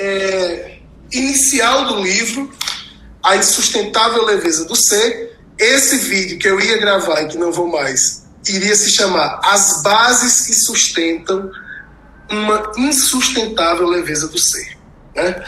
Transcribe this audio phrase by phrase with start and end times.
[0.00, 0.78] é,
[1.12, 2.50] inicial do livro,
[3.22, 5.38] A Insustentável Leveza do Ser.
[5.58, 9.82] Esse vídeo que eu ia gravar e que não vou mais, iria se chamar As
[9.82, 11.50] Bases que Sustentam
[12.30, 14.78] uma Insustentável Leveza do Ser.
[15.14, 15.44] Né?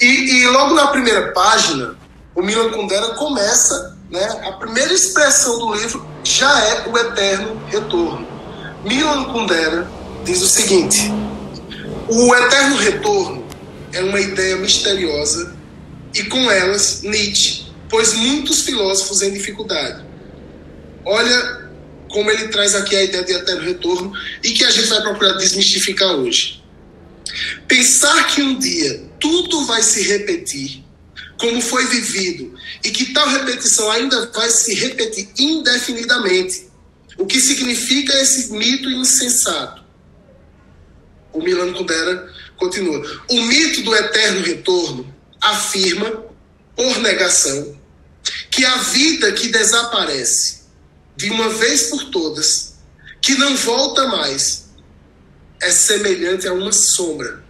[0.00, 1.96] E, e logo na primeira página,
[2.34, 8.26] o Milan Kundera começa, né, a primeira expressão do livro já é o eterno retorno.
[8.84, 9.88] Milan Kundera
[10.24, 11.10] diz o seguinte:
[12.08, 13.43] o eterno retorno
[13.94, 15.56] é uma ideia misteriosa
[16.14, 20.04] e com elas Nietzsche pôs muitos filósofos em dificuldade.
[21.04, 21.70] Olha
[22.10, 24.12] como ele traz aqui a ideia de eterno retorno
[24.42, 26.62] e que a gente vai procurar desmistificar hoje.
[27.66, 30.84] Pensar que um dia tudo vai se repetir
[31.38, 32.54] como foi vivido
[32.84, 36.68] e que tal repetição ainda vai se repetir indefinidamente,
[37.18, 39.82] o que significa esse mito insensato?
[41.32, 43.22] O Milan Kundera continua.
[43.30, 46.24] O mito do eterno retorno afirma,
[46.76, 47.78] por negação,
[48.50, 50.64] que a vida que desaparece
[51.16, 52.74] de uma vez por todas,
[53.20, 54.64] que não volta mais,
[55.62, 57.44] é semelhante a uma sombra,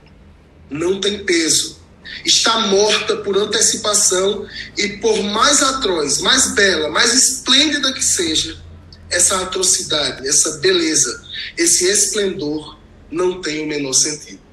[0.71, 1.81] não tem peso,
[2.25, 4.47] está morta por antecipação
[4.77, 8.63] e por mais atroz, mais bela, mais esplêndida que seja,
[9.11, 11.25] essa atrocidade, essa beleza,
[11.57, 12.79] esse esplendor
[13.11, 14.44] não tem o menor sentido.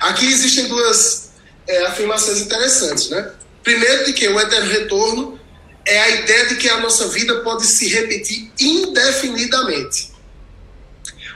[0.00, 1.30] Aqui existem duas
[1.66, 3.32] é, afirmações interessantes, né?
[3.62, 5.40] Primeiro, de que o eterno retorno
[5.86, 10.12] é a ideia de que a nossa vida pode se repetir indefinidamente.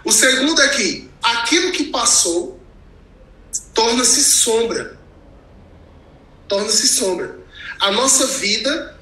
[0.04, 2.60] O segundo é que aquilo que passou
[3.74, 4.98] torna-se sombra.
[6.48, 7.38] Torna-se sombra.
[7.80, 8.98] A nossa vida,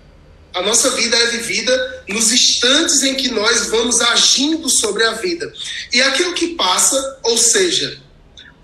[0.54, 5.52] a nossa vida é vivida nos instantes em que nós vamos agindo sobre a vida.
[5.92, 8.00] E aquilo que passa, ou seja,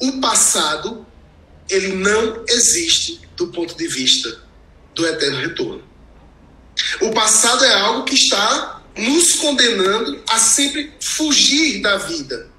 [0.02, 1.06] o passado,
[1.70, 4.42] ele não existe do ponto de vista
[4.94, 5.84] do eterno retorno.
[7.00, 12.50] O passado é algo que está nos condenando a sempre fugir da vida.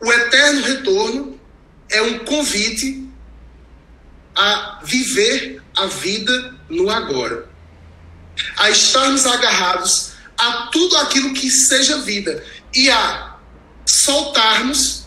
[0.00, 1.40] O eterno retorno
[1.90, 3.06] é um convite
[4.34, 7.48] a viver a vida no agora,
[8.56, 12.42] a estarmos agarrados a tudo aquilo que seja vida
[12.74, 13.36] e a
[13.86, 15.05] soltarmos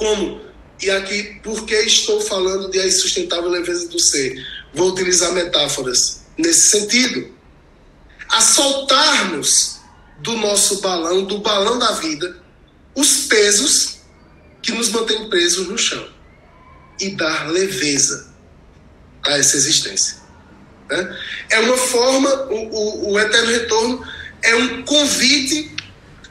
[0.00, 0.40] como
[0.80, 4.34] e aqui porque estou falando de a insustentável leveza do ser,
[4.72, 7.34] vou utilizar metáforas nesse sentido,
[8.30, 9.78] a soltarmos
[10.20, 12.42] do nosso balão, do balão da vida,
[12.94, 14.00] os pesos
[14.62, 16.08] que nos mantêm presos no chão
[16.98, 18.32] e dar leveza
[19.22, 20.16] a essa existência.
[20.88, 21.18] Né?
[21.50, 24.06] É uma forma, o, o, o eterno retorno
[24.42, 25.76] é um convite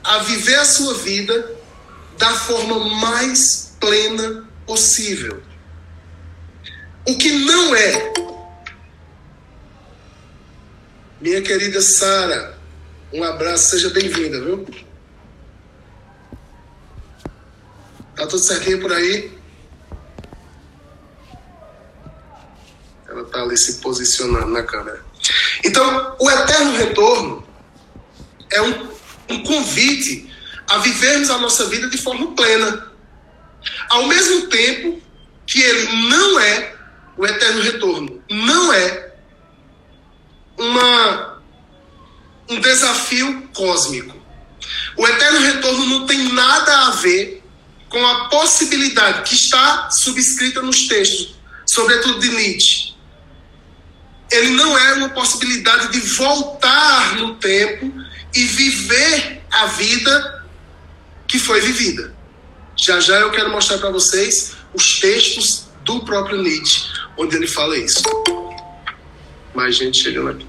[0.03, 1.58] a viver a sua vida
[2.19, 5.41] da forma mais plena possível.
[7.07, 8.13] O que não é.
[11.21, 12.59] Minha querida Sara,
[13.13, 14.67] um abraço, seja bem-vinda, viu?
[18.15, 19.39] Tá tudo certinho por aí?
[23.07, 25.03] Ela tá ali se posicionando na câmera.
[25.63, 27.47] Então, o eterno retorno
[28.51, 28.89] é um,
[29.29, 30.28] um convite
[30.69, 32.87] a vivermos a nossa vida de forma plena.
[33.89, 35.01] Ao mesmo tempo
[35.45, 36.75] que ele não é
[37.17, 39.11] o eterno retorno, não é
[40.57, 41.41] uma,
[42.49, 44.15] um desafio cósmico.
[44.95, 47.43] O eterno retorno não tem nada a ver
[47.89, 51.35] com a possibilidade que está subscrita nos textos,
[51.67, 52.93] sobretudo de Nietzsche.
[54.31, 57.91] Ele não é uma possibilidade de voltar no tempo
[58.35, 60.38] e viver a vida
[61.29, 62.13] que foi vivida.
[62.75, 66.83] Já já eu quero mostrar para vocês os textos do próprio Nietzsche,
[67.17, 68.03] onde ele fala isso.
[69.53, 70.47] Mais gente chegando aqui.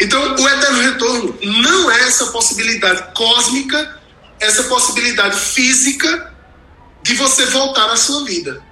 [0.00, 3.96] Então, o eterno retorno não é essa possibilidade cósmica
[4.40, 6.34] essa possibilidade física
[7.02, 8.62] de você voltar à sua vida.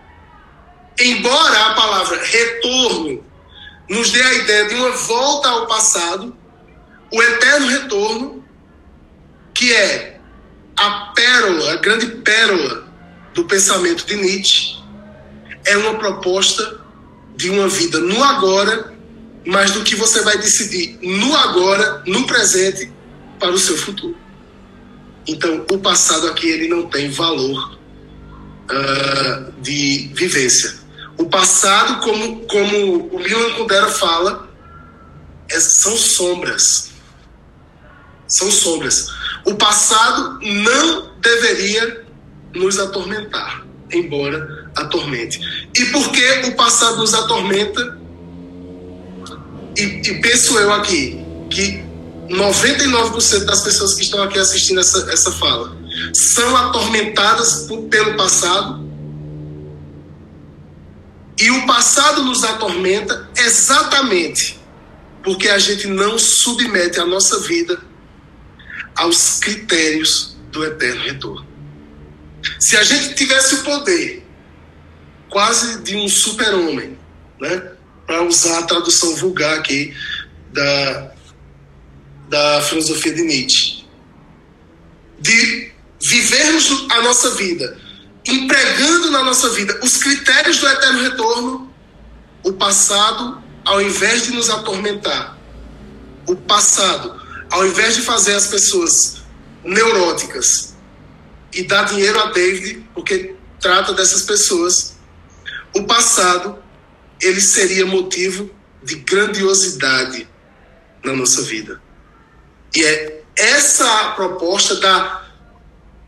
[0.98, 3.24] Embora a palavra retorno
[3.88, 6.36] nos dê a ideia de uma volta ao passado,
[7.12, 8.44] o eterno retorno,
[9.52, 10.13] que é
[10.84, 12.86] a pérola, a grande pérola
[13.34, 14.76] do pensamento de Nietzsche,
[15.64, 16.80] é uma proposta
[17.36, 18.92] de uma vida no agora,
[19.46, 22.92] mas do que você vai decidir no agora, no presente,
[23.38, 24.16] para o seu futuro.
[25.26, 27.78] Então, o passado aqui ele não tem valor
[28.70, 30.74] uh, de vivência.
[31.16, 34.48] O passado, como, como o Milan Kundera fala,
[35.48, 36.90] é, são sombras.
[38.26, 39.08] São sombras.
[39.44, 42.04] O passado não deveria
[42.54, 45.40] nos atormentar, embora atormente.
[45.74, 47.98] E por que o passado nos atormenta?
[49.76, 51.84] E, e penso eu aqui que
[52.28, 55.76] 99% das pessoas que estão aqui assistindo essa, essa fala
[56.12, 58.84] são atormentadas por, pelo passado.
[61.38, 64.58] E o passado nos atormenta exatamente
[65.22, 67.80] porque a gente não submete a nossa vida
[68.96, 71.46] aos critérios do eterno retorno.
[72.60, 74.24] Se a gente tivesse o poder
[75.28, 76.98] quase de um super-homem,
[77.40, 77.72] né?
[78.06, 79.94] para usar a tradução vulgar aqui
[80.52, 81.12] da,
[82.28, 83.84] da filosofia de Nietzsche,
[85.18, 87.78] de vivermos a nossa vida,
[88.26, 91.74] empregando na nossa vida os critérios do eterno retorno,
[92.42, 95.38] o passado, ao invés de nos atormentar,
[96.26, 99.22] o passado, ao invés de fazer as pessoas
[99.62, 100.74] neuróticas
[101.52, 104.96] e dar dinheiro a David, porque trata dessas pessoas,
[105.74, 106.58] o passado
[107.20, 108.50] ele seria motivo
[108.82, 110.28] de grandiosidade
[111.02, 111.80] na nossa vida.
[112.74, 115.24] E é essa a proposta da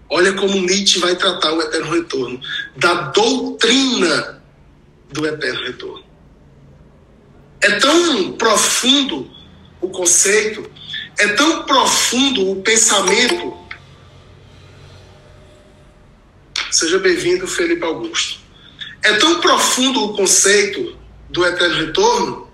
[0.08, 2.40] olha como Nietzsche vai tratar o eterno retorno,
[2.76, 4.42] da doutrina
[5.10, 6.04] do eterno retorno.
[7.60, 9.30] É tão profundo
[9.80, 10.70] o conceito,
[11.18, 13.56] é tão profundo o pensamento.
[16.70, 18.40] Seja bem-vindo, Felipe Augusto.
[19.02, 20.96] É tão profundo o conceito
[21.30, 22.50] do eterno retorno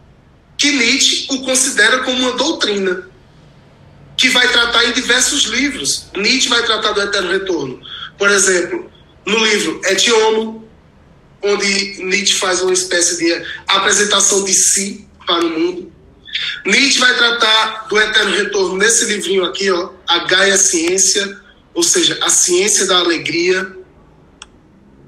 [0.57, 3.11] que Nietzsche o considera como uma doutrina
[4.17, 6.07] que vai tratar em diversos livros.
[6.15, 7.81] Nietzsche vai tratar do eterno retorno.
[8.17, 8.91] Por exemplo,
[9.27, 10.69] no livro Et Homo,
[11.43, 15.93] onde Nietzsche faz uma espécie de apresentação de si para o mundo.
[16.65, 21.41] Nietzsche vai tratar do eterno retorno nesse livrinho aqui, ó, A Gaia Ciência,
[21.75, 23.77] ou seja, a ciência da alegria.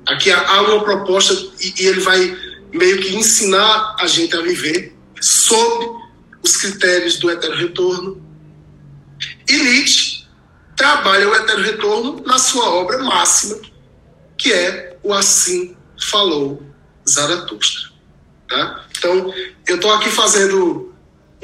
[0.07, 2.37] Aqui há uma proposta e ele vai
[2.73, 6.05] meio que ensinar a gente a viver sob
[6.43, 8.23] os critérios do eterno retorno.
[9.49, 10.27] E Nietzsche
[10.77, 13.59] trabalha o eterno retorno na sua obra máxima,
[14.37, 15.77] que é o Assim
[16.11, 16.63] Falou
[17.09, 17.91] Zaratustra.
[18.49, 18.85] Tá?
[18.99, 19.33] Então,
[19.67, 20.94] eu estou aqui fazendo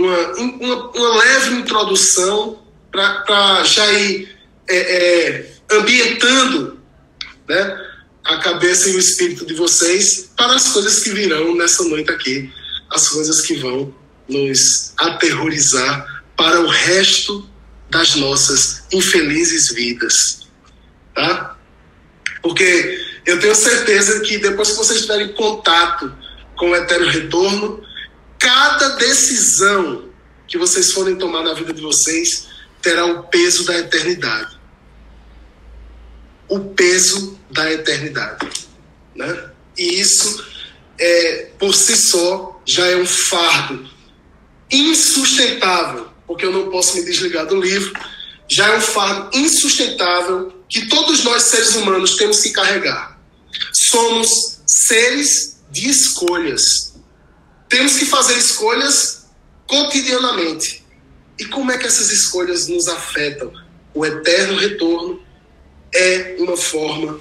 [0.01, 2.59] uma, uma, uma leve introdução
[2.91, 4.35] para já ir
[4.69, 6.81] é, é, ambientando
[7.47, 7.87] né,
[8.25, 12.51] a cabeça e o espírito de vocês para as coisas que virão nessa noite aqui,
[12.91, 13.95] as coisas que vão
[14.29, 17.49] nos aterrorizar para o resto
[17.91, 20.49] das nossas infelizes vidas,
[21.15, 21.57] tá?
[22.41, 26.15] Porque eu tenho certeza que depois que vocês tiverem contato
[26.57, 27.83] com o eterno retorno,
[28.41, 30.11] cada decisão
[30.49, 32.49] que vocês forem tomar na vida de vocês
[32.83, 34.59] terá o peso da eternidade.
[36.49, 38.49] O peso da eternidade,
[39.15, 39.51] né?
[39.79, 40.45] E isso
[40.99, 43.89] é por si só já é um fardo
[44.69, 47.93] insustentável porque eu não posso me desligar do livro,
[48.49, 53.21] já é um fardo insustentável que todos nós seres humanos temos que carregar.
[53.73, 56.90] Somos seres de escolhas.
[57.71, 59.27] Temos que fazer escolhas
[59.67, 60.85] cotidianamente.
[61.39, 63.51] E como é que essas escolhas nos afetam?
[63.95, 65.23] O eterno retorno
[65.95, 67.19] é uma forma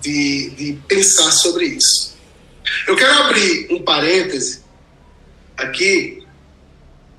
[0.00, 2.16] de, de pensar sobre isso.
[2.86, 4.62] Eu quero abrir um parêntese
[5.58, 6.26] aqui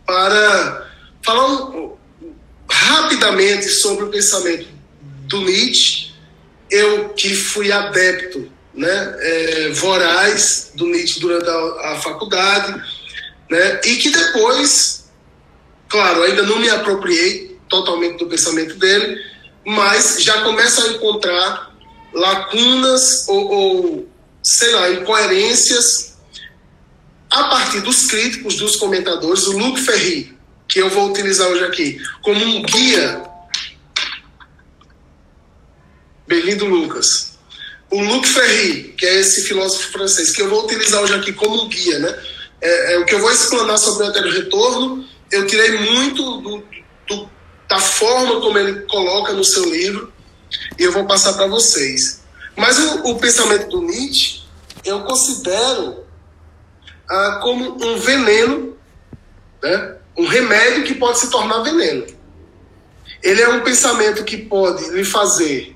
[0.05, 0.89] para
[1.21, 1.97] Falando
[2.69, 4.67] rapidamente sobre o pensamento
[5.27, 6.13] do Nietzsche,
[6.71, 9.73] eu que fui adepto né, é,
[10.75, 12.81] do Nietzsche durante a, a faculdade,
[13.49, 15.11] né, e que depois,
[15.89, 19.21] claro, ainda não me apropriei totalmente do pensamento dele,
[19.65, 21.75] mas já começo a encontrar
[22.13, 24.09] lacunas ou, ou
[24.41, 26.17] sei lá, incoerências
[27.29, 29.45] a partir dos críticos, dos comentadores.
[29.45, 30.35] O Luc Ferry,
[30.69, 33.23] que eu vou utilizar hoje aqui como um guia.
[36.25, 37.28] Bem-vindo, Lucas.
[37.91, 41.67] O Luc Ferry, que é esse filósofo francês, que eu vou utilizar hoje aqui como
[41.67, 42.19] guia, né?
[42.61, 45.05] É, é o que eu vou explanar sobre o eterno retorno.
[45.31, 46.63] Eu tirei muito do,
[47.07, 47.29] do,
[47.67, 50.13] da forma como ele coloca no seu livro
[50.77, 52.21] e eu vou passar para vocês.
[52.55, 54.43] Mas o, o, pensamento do Nietzsche
[54.85, 56.03] eu considero
[57.09, 58.77] ah, como um veneno,
[59.63, 59.95] né?
[60.17, 62.05] um remédio que pode se tornar veneno.
[63.23, 65.75] Ele é um pensamento que pode lhe fazer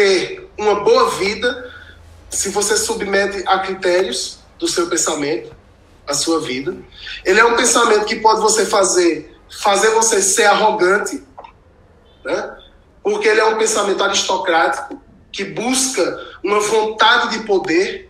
[0.00, 1.70] ter uma boa vida
[2.30, 5.54] se você submete a critérios do seu pensamento,
[6.06, 6.74] a sua vida.
[7.22, 11.22] Ele é um pensamento que pode você fazer fazer você ser arrogante,
[12.24, 12.56] né?
[13.02, 15.02] Porque ele é um pensamento aristocrático,
[15.32, 16.02] que busca
[16.42, 18.08] uma vontade de poder.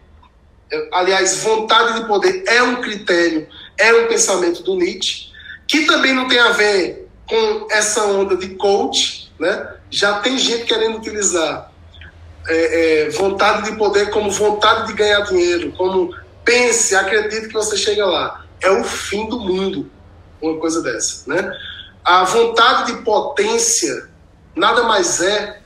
[0.92, 5.32] Aliás, vontade de poder é um critério, é um pensamento do Nietzsche,
[5.66, 9.76] que também não tem a ver com essa onda de coach, né?
[9.90, 11.70] Já tem gente querendo utilizar
[12.49, 17.76] é, é, vontade de poder como vontade de ganhar dinheiro, como pense, acredite que você
[17.76, 18.44] chega lá.
[18.61, 19.90] É o fim do mundo,
[20.40, 21.52] uma coisa dessa, né?
[22.04, 24.09] A vontade de potência
[24.56, 25.61] nada mais é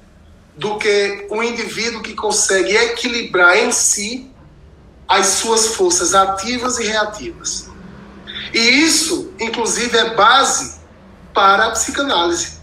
[0.57, 4.31] do que o indivíduo que consegue equilibrar em si
[5.09, 7.69] as suas forças ativas e reativas.
[8.53, 10.79] E isso, inclusive, é base
[11.33, 12.59] para a psicanálise.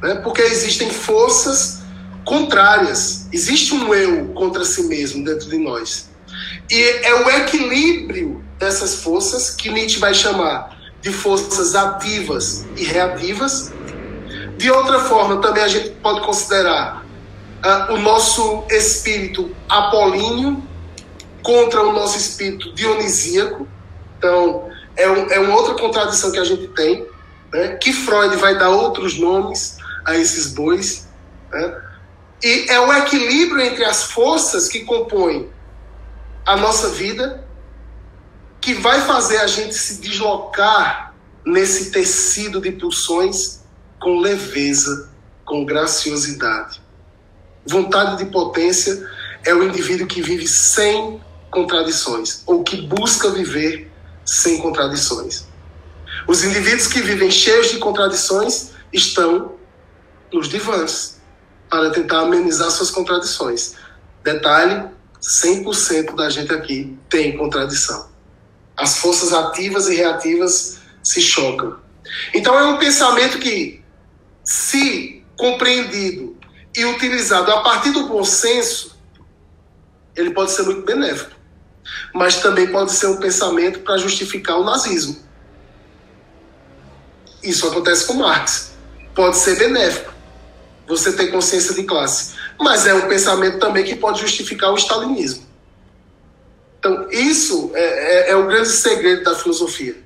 [0.00, 0.14] Né?
[0.16, 1.77] Porque existem forças
[2.28, 3.26] contrárias.
[3.32, 6.10] Existe um eu contra si mesmo dentro de nós.
[6.70, 13.72] E é o equilíbrio dessas forças que Nietzsche vai chamar de forças ativas e reativas.
[14.58, 17.02] De outra forma, também a gente pode considerar
[17.64, 20.62] uh, o nosso espírito apolíneo
[21.42, 23.66] contra o nosso espírito dionisíaco.
[24.18, 27.06] Então, é, um, é uma outra contradição que a gente tem,
[27.50, 27.76] né?
[27.76, 31.08] que Freud vai dar outros nomes a esses bois.
[31.50, 31.87] Né?
[32.42, 35.50] E é o equilíbrio entre as forças que compõem
[36.46, 37.44] a nossa vida
[38.60, 41.14] que vai fazer a gente se deslocar
[41.44, 43.60] nesse tecido de pulsões
[44.00, 45.10] com leveza,
[45.44, 46.80] com graciosidade.
[47.66, 49.08] Vontade de potência
[49.44, 53.90] é o indivíduo que vive sem contradições, ou que busca viver
[54.24, 55.46] sem contradições.
[56.26, 59.54] Os indivíduos que vivem cheios de contradições estão
[60.32, 61.17] nos divãs
[61.68, 63.74] para tentar amenizar suas contradições.
[64.22, 64.88] Detalhe:
[65.20, 68.08] 100% da gente aqui tem contradição.
[68.76, 71.76] As forças ativas e reativas se chocam.
[72.34, 73.82] Então é um pensamento que,
[74.44, 76.36] se compreendido
[76.74, 78.96] e utilizado a partir do bom senso,
[80.16, 81.36] ele pode ser muito benéfico.
[82.14, 85.16] Mas também pode ser um pensamento para justificar o nazismo.
[87.42, 88.72] Isso acontece com Marx.
[89.14, 90.17] Pode ser benéfico
[90.88, 92.34] você ter consciência de classe.
[92.58, 95.46] Mas é um pensamento também que pode justificar o stalinismo.
[96.78, 99.96] Então, isso é, é, é o grande segredo da filosofia.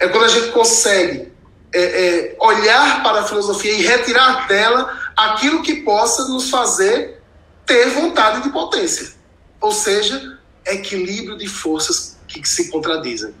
[0.00, 1.32] É quando a gente consegue
[1.72, 7.20] é, é, olhar para a filosofia e retirar dela aquilo que possa nos fazer
[7.64, 9.12] ter vontade de potência.
[9.60, 13.34] Ou seja, equilíbrio de forças que, se contradizem.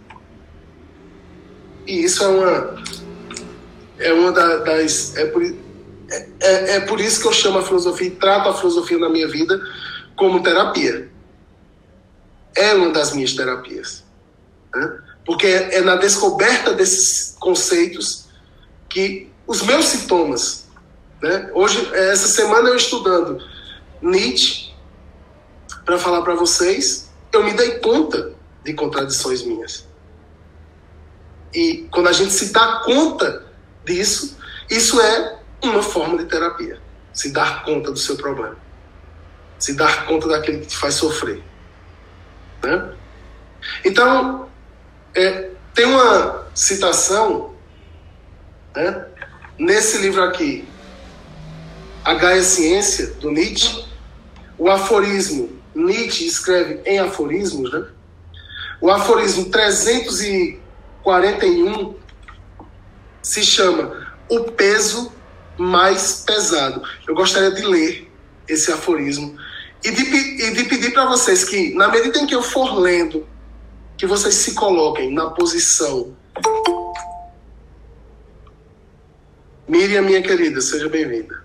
[1.86, 2.82] E isso é uma,
[3.98, 5.16] é uma das.
[5.16, 5.42] É por,
[6.10, 9.08] é, é, é por isso que eu chamo a filosofia e trato a filosofia na
[9.08, 9.60] minha vida
[10.16, 11.10] como terapia.
[12.56, 14.04] É uma das minhas terapias.
[14.74, 14.98] Né?
[15.24, 18.26] Porque é na descoberta desses conceitos
[18.88, 20.66] que os meus sintomas.
[21.22, 21.50] Né?
[21.54, 23.42] Hoje, essa semana eu estudando
[24.00, 24.72] Nietzsche
[25.84, 28.32] para falar para vocês, eu me dei conta
[28.64, 29.86] de contradições minhas.
[31.52, 33.46] E quando a gente se dá conta
[33.84, 34.36] disso,
[34.70, 36.80] isso é uma forma de terapia.
[37.12, 38.56] Se dar conta do seu problema.
[39.58, 41.42] Se dar conta daquilo que te faz sofrer.
[42.62, 42.92] Né?
[43.84, 44.48] Então,
[45.14, 47.54] é, tem uma citação
[48.74, 49.06] né,
[49.58, 50.66] nesse livro aqui,
[52.04, 53.86] A Gaia Ciência, do Nietzsche.
[54.56, 57.86] O aforismo, Nietzsche escreve em aforismos, né?
[58.80, 61.96] O aforismo 341
[63.22, 65.12] se chama O Peso
[65.58, 66.82] mais pesado.
[67.06, 68.10] Eu gostaria de ler
[68.46, 69.36] esse aforismo
[69.84, 73.26] e de, e de pedir para vocês que, na medida em que eu for lendo,
[73.96, 76.16] que vocês se coloquem na posição.
[79.66, 81.44] Miriam, minha querida, seja bem-vinda.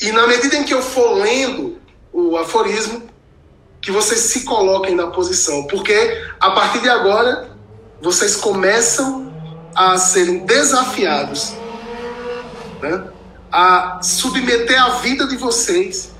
[0.00, 1.78] E na medida em que eu for lendo
[2.12, 3.08] o aforismo,
[3.80, 7.50] que vocês se coloquem na posição, porque a partir de agora
[8.00, 9.32] vocês começam
[9.74, 11.54] a serem desafiados
[12.84, 13.04] né,
[13.50, 16.14] a submeter a vida de vocês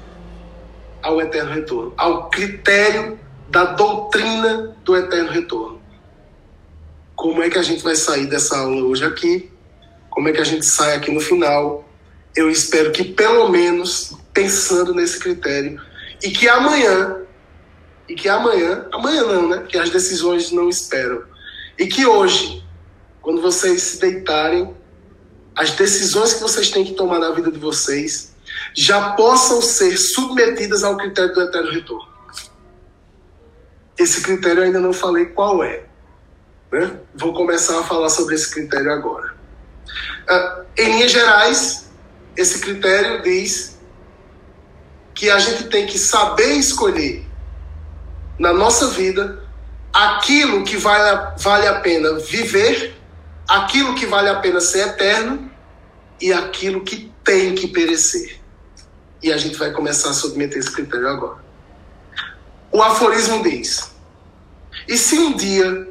[1.02, 3.18] ao eterno retorno, ao critério
[3.48, 5.82] da doutrina do eterno retorno.
[7.14, 9.50] Como é que a gente vai sair dessa aula hoje aqui?
[10.10, 11.84] Como é que a gente sai aqui no final?
[12.34, 15.80] Eu espero que pelo menos pensando nesse critério
[16.22, 17.24] e que amanhã
[18.08, 19.64] e que amanhã, amanhã não, né?
[19.68, 21.22] Que as decisões não esperam.
[21.78, 22.62] E que hoje,
[23.22, 24.74] quando vocês se deitarem,
[25.56, 28.34] as decisões que vocês têm que tomar na vida de vocês
[28.74, 32.08] já possam ser submetidas ao critério do eterno retorno.
[33.96, 35.84] Esse critério eu ainda não falei qual é.
[36.72, 36.98] Né?
[37.14, 39.34] Vou começar a falar sobre esse critério agora.
[40.28, 41.90] Uh, em linhas gerais,
[42.36, 43.78] esse critério diz
[45.14, 47.24] que a gente tem que saber escolher
[48.38, 49.44] na nossa vida
[49.92, 52.96] aquilo que vale, vale a pena viver,
[53.48, 55.50] aquilo que vale a pena ser eterno
[56.20, 58.40] e aquilo que tem que perecer.
[59.22, 61.42] E a gente vai começar a submeter esse critério agora.
[62.70, 63.90] O aforismo diz:
[64.88, 65.88] E se um dia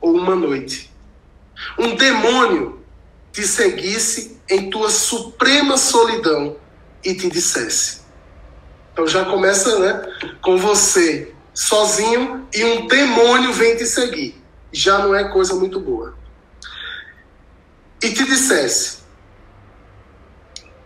[0.00, 0.88] ou uma noite
[1.78, 2.80] um demônio
[3.32, 6.56] te seguisse em tua suprema solidão
[7.04, 8.02] e te dissesse.
[8.92, 10.02] Então já começa, né,
[10.42, 14.40] com você sozinho e um demônio vem te seguir.
[14.72, 16.14] Já não é coisa muito boa.
[18.02, 18.98] E te dissesse: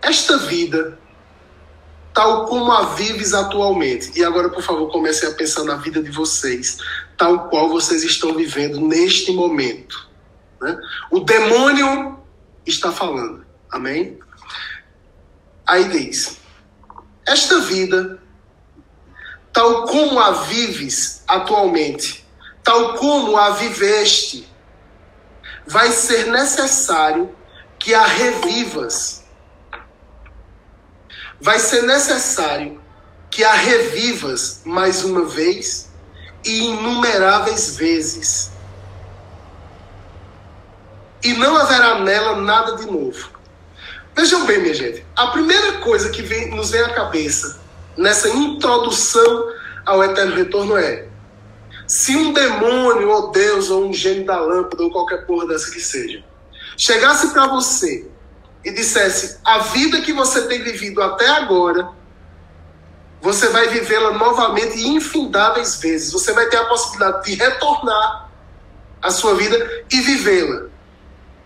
[0.01, 0.99] Esta vida,
[2.15, 6.11] tal como a vives atualmente, e agora, por favor, comecem a pensar na vida de
[6.11, 6.79] vocês,
[7.17, 10.11] tal qual vocês estão vivendo neste momento.
[10.61, 10.77] Né?
[11.11, 12.19] O demônio
[12.67, 13.45] está falando.
[13.71, 14.19] Amém?
[15.67, 16.39] Aí diz:
[17.27, 18.23] Esta vida,
[19.53, 22.27] tal como a vives atualmente,
[22.63, 24.49] tal como a viveste,
[25.67, 27.35] vai ser necessário
[27.79, 29.25] que a revivas.
[31.41, 32.81] Vai ser necessário
[33.31, 35.89] que a revivas mais uma vez
[36.45, 38.51] e inumeráveis vezes.
[41.23, 43.31] E não haverá nela nada de novo.
[44.15, 47.61] Vejam bem, minha gente, a primeira coisa que vem, nos vem à cabeça
[47.97, 49.49] nessa introdução
[49.85, 51.09] ao eterno retorno é:
[51.93, 55.81] se um demônio, ou Deus, ou um gênio da lâmpada, ou qualquer porra dessa que
[55.81, 56.25] seja,
[56.77, 58.09] chegasse para você
[58.65, 61.91] e dissesse: a vida que você tem vivido até agora,
[63.21, 66.13] você vai vivê-la novamente infindáveis vezes.
[66.13, 68.31] Você vai ter a possibilidade de retornar
[69.03, 70.73] à sua vida e vivê-la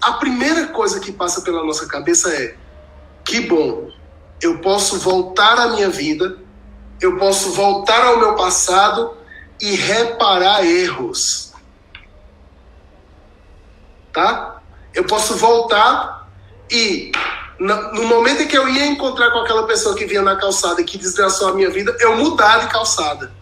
[0.00, 2.54] a primeira coisa que passa pela nossa cabeça é:
[3.24, 3.90] que bom,
[4.40, 6.38] eu posso voltar à minha vida,
[7.00, 9.15] eu posso voltar ao meu passado
[9.60, 11.52] e reparar erros.
[14.12, 14.62] Tá?
[14.94, 16.28] Eu posso voltar
[16.70, 17.12] e
[17.58, 20.84] no momento em que eu ia encontrar com aquela pessoa que vinha na calçada e
[20.84, 23.32] que desgraçou a minha vida, eu mudar de calçada.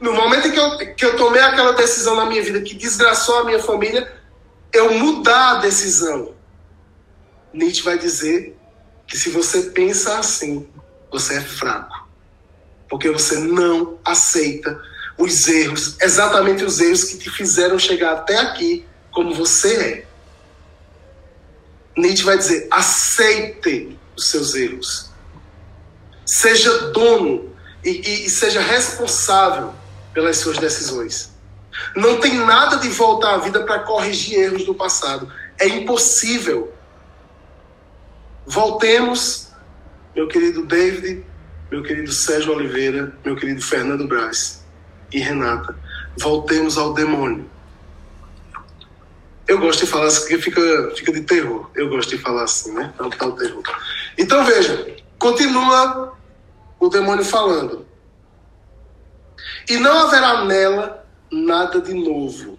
[0.00, 3.40] No momento em que eu, que eu tomei aquela decisão na minha vida que desgraçou
[3.40, 4.10] a minha família,
[4.72, 6.34] eu mudar a decisão.
[7.52, 8.56] Nietzsche vai dizer
[9.06, 10.68] que se você pensa assim,
[11.10, 11.89] você é fraco.
[12.90, 14.78] Porque você não aceita
[15.16, 20.06] os erros, exatamente os erros que te fizeram chegar até aqui como você é.
[21.96, 25.10] Nietzsche vai dizer: aceite os seus erros.
[26.26, 29.74] Seja dono e, e, e seja responsável
[30.12, 31.30] pelas suas decisões.
[31.96, 35.32] Não tem nada de volta à vida para corrigir erros do passado.
[35.58, 36.72] É impossível.
[38.46, 39.48] Voltemos,
[40.14, 41.24] meu querido David,
[41.70, 44.64] meu querido Sérgio Oliveira, meu querido Fernando Braz
[45.12, 45.76] e Renata.
[46.18, 47.48] Voltemos ao demônio.
[49.46, 51.70] Eu gosto de falar assim, porque fica, fica de terror.
[51.74, 52.92] Eu gosto de falar assim, né?
[53.18, 53.62] Tal terror.
[54.16, 56.16] Então veja, continua
[56.78, 57.86] o demônio falando.
[59.68, 62.58] E não haverá nela nada de novo.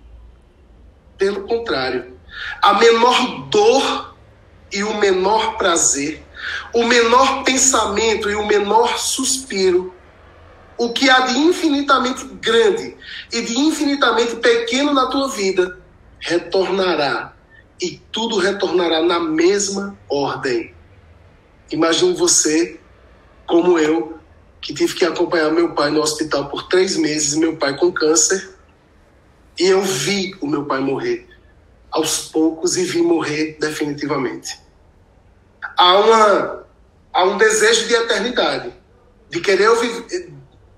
[1.17, 2.17] Pelo contrário,
[2.62, 4.15] a menor dor
[4.71, 6.24] e o menor prazer,
[6.73, 9.93] o menor pensamento e o menor suspiro,
[10.77, 12.95] o que há de infinitamente grande
[13.31, 15.79] e de infinitamente pequeno na tua vida,
[16.19, 17.34] retornará
[17.81, 20.73] e tudo retornará na mesma ordem.
[21.71, 22.79] Imagine você,
[23.45, 24.19] como eu,
[24.62, 28.55] que tive que acompanhar meu pai no hospital por três meses, meu pai com câncer,
[29.60, 31.27] e eu vi o meu pai morrer
[31.91, 34.61] aos poucos e vi morrer definitivamente.
[35.77, 36.63] Há, uma,
[37.13, 38.73] há um desejo de eternidade,
[39.29, 39.69] de querer,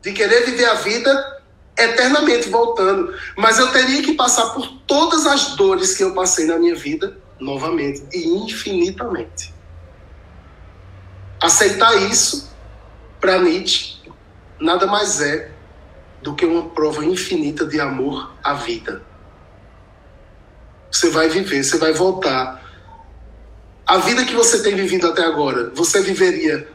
[0.02, 1.42] de querer viver a vida
[1.78, 3.14] eternamente voltando.
[3.36, 7.18] Mas eu teria que passar por todas as dores que eu passei na minha vida
[7.40, 9.54] novamente e infinitamente.
[11.42, 12.54] Aceitar isso,
[13.20, 14.02] para Nietzsche,
[14.60, 15.52] nada mais é
[16.22, 19.04] do que uma prova infinita de amor à vida.
[20.90, 22.63] Você vai viver, você vai voltar.
[23.86, 26.68] A vida que você tem vivido até agora, você viveria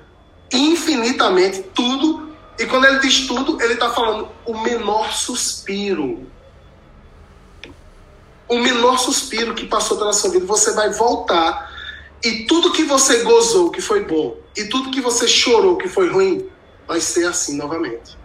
[0.52, 2.28] infinitamente tudo.
[2.58, 6.26] E quando ele diz tudo, ele está falando o menor suspiro.
[8.48, 11.72] O menor suspiro que passou pela sua vida, você vai voltar.
[12.22, 16.08] E tudo que você gozou que foi bom, e tudo que você chorou que foi
[16.08, 16.48] ruim,
[16.86, 18.18] vai ser assim novamente.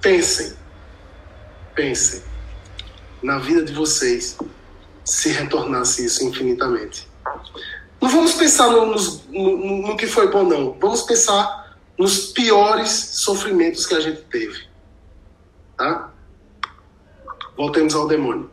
[0.00, 0.52] Pensem,
[1.74, 2.22] pensem
[3.22, 4.36] na vida de vocês
[5.04, 7.08] se retornasse isso infinitamente.
[8.00, 10.76] Não vamos pensar no, no, no que foi bom, não.
[10.78, 14.66] Vamos pensar nos piores sofrimentos que a gente teve.
[15.76, 16.10] Tá?
[17.56, 18.50] Voltemos ao demônio.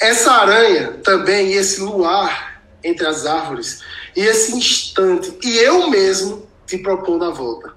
[0.00, 3.82] Essa aranha também, e esse luar entre as árvores,
[4.16, 7.72] e esse instante, e eu mesmo te propondo a volta.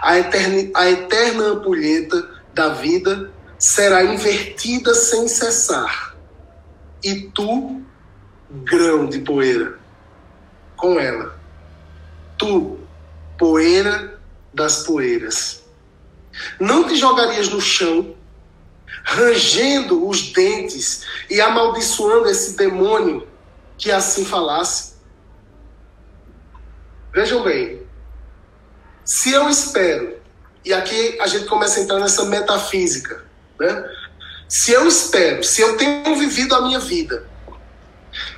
[0.00, 6.13] A eterna, a eterna ampulheta da vida será invertida sem cessar.
[7.04, 7.82] E tu,
[8.50, 9.78] grão de poeira,
[10.76, 11.38] com ela.
[12.38, 12.78] Tu,
[13.38, 14.18] poeira
[14.52, 15.62] das poeiras.
[16.58, 18.14] Não te jogarias no chão,
[19.04, 23.28] rangendo os dentes e amaldiçoando esse demônio
[23.76, 24.94] que assim falasse?
[27.12, 27.82] Vejam bem,
[29.04, 30.16] se eu espero,
[30.64, 33.24] e aqui a gente começa a entrar nessa metafísica,
[33.60, 33.88] né?
[34.48, 37.26] Se eu espero, se eu tenho vivido a minha vida,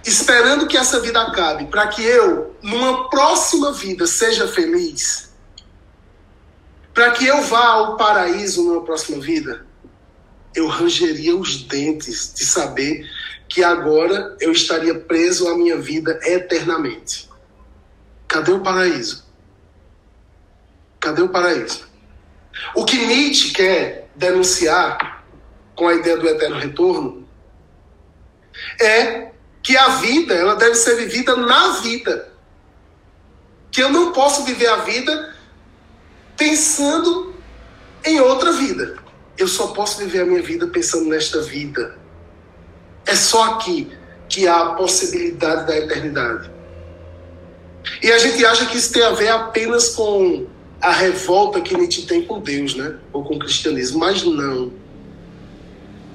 [0.05, 5.31] esperando que essa vida acabe, para que eu, numa próxima vida, seja feliz,
[6.95, 9.66] para que eu vá ao paraíso numa próxima vida,
[10.55, 13.07] eu rangeria os dentes de saber
[13.49, 17.29] que agora eu estaria preso à minha vida eternamente.
[18.27, 19.25] Cadê o paraíso?
[20.99, 21.87] Cadê o paraíso?
[22.75, 25.26] O que Nietzsche quer denunciar
[25.77, 27.29] com a ideia do eterno retorno
[28.81, 29.31] é
[29.62, 32.33] que a vida ela deve ser vivida na vida.
[33.71, 35.35] Que eu não posso viver a vida
[36.37, 37.35] pensando
[38.05, 38.97] em outra vida.
[39.37, 41.99] Eu só posso viver a minha vida pensando nesta vida.
[43.05, 43.93] É só aqui
[44.29, 46.51] que há a possibilidade da eternidade.
[48.03, 50.47] E a gente acha que isso tem a ver apenas com
[50.81, 52.97] a revolta que Nietzsche tem com Deus, né?
[53.12, 54.73] Ou com o cristianismo, mas não.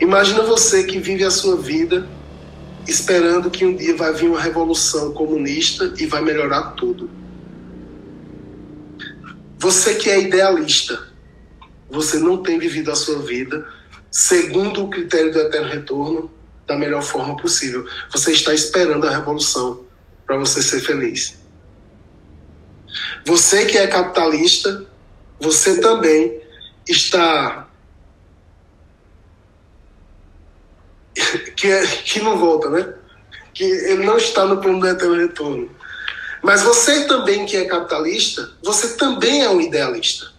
[0.02, 2.10] Imagina você que vive a sua vida
[2.88, 7.10] esperando que um dia vai vir uma revolução comunista e vai melhorar tudo.
[9.60, 11.08] Você que é idealista,
[11.90, 13.66] você não tem vivido a sua vida
[14.10, 16.32] segundo o critério do eterno retorno
[16.66, 17.86] da melhor forma possível.
[18.12, 19.86] Você está esperando a revolução
[20.26, 21.40] para você ser feliz.
[23.26, 24.86] Você que é capitalista,
[25.40, 26.42] você também
[26.88, 27.68] está.
[31.56, 32.93] que, é, que não volta, né?
[33.54, 35.69] Que ele não está no plano do eterno retorno.
[36.41, 40.32] Mas você também que é capitalista, você também é um idealista.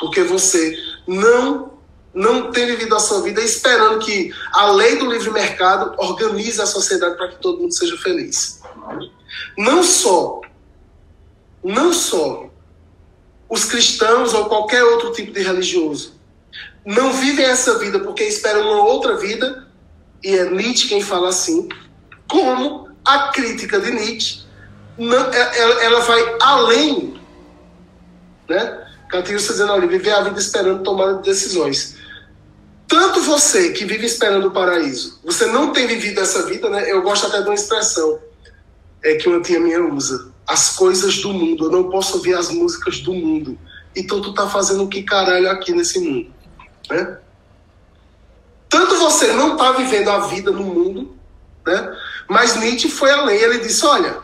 [0.00, 1.70] Porque você não
[2.14, 6.66] não tem vivido a sua vida esperando que a lei do livre mercado organize a
[6.66, 8.60] sociedade para que todo mundo seja feliz.
[9.56, 10.42] Não só
[11.64, 12.50] não só
[13.48, 16.14] os cristãos ou qualquer outro tipo de religioso
[16.84, 19.66] não vivem essa vida porque esperam uma outra vida,
[20.22, 21.68] e é Nietzsche quem fala assim,
[22.28, 24.42] como a crítica de Nietzsche
[24.98, 27.20] não, é, ela, ela vai além,
[28.48, 28.78] né?
[29.04, 31.96] Está dizendo ali, viver a vida esperando tomar decisões.
[32.88, 36.90] Tanto você que vive esperando o paraíso, você não tem vivido essa vida, né?
[36.90, 38.18] Eu gosto até de uma expressão
[39.02, 42.50] é, que uma tia minha usa as coisas do mundo, eu não posso ouvir as
[42.50, 43.58] músicas do mundo.
[43.94, 46.31] Então tu tá fazendo o que caralho aqui nesse mundo,
[46.90, 47.18] né?
[48.68, 51.16] Tanto você não tá vivendo a vida no mundo,
[51.66, 51.96] né?
[52.28, 54.20] Mas Nietzsche foi além, ele disse, olha,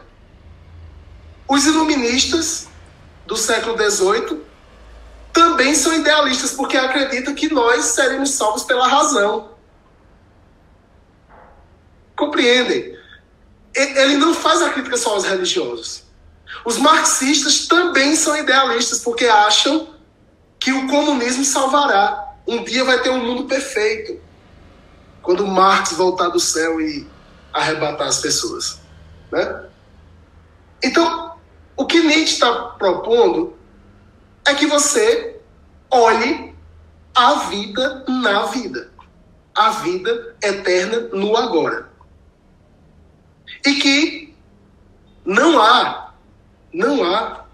[1.46, 2.68] os iluministas
[3.26, 4.40] do século XVIII
[5.32, 9.50] também são idealistas porque acreditam que nós seremos salvos pela razão.
[12.16, 12.96] Compreendem?
[13.74, 16.02] Ele não faz a crítica só aos religiosos.
[16.64, 19.94] Os marxistas também são idealistas, porque acham
[20.58, 22.27] que o comunismo salvará.
[22.48, 24.20] Um dia vai ter um mundo perfeito.
[25.22, 27.06] Quando Marx voltar do céu e
[27.52, 28.80] arrebatar as pessoas.
[29.30, 29.64] Né?
[30.82, 31.36] Então,
[31.76, 33.56] o que Nietzsche está propondo
[34.46, 35.38] é que você
[35.90, 36.54] olhe
[37.14, 38.90] a vida na vida.
[39.54, 41.90] A vida eterna no agora.
[43.66, 44.34] E que
[45.24, 46.08] não há
[46.72, 47.44] não há,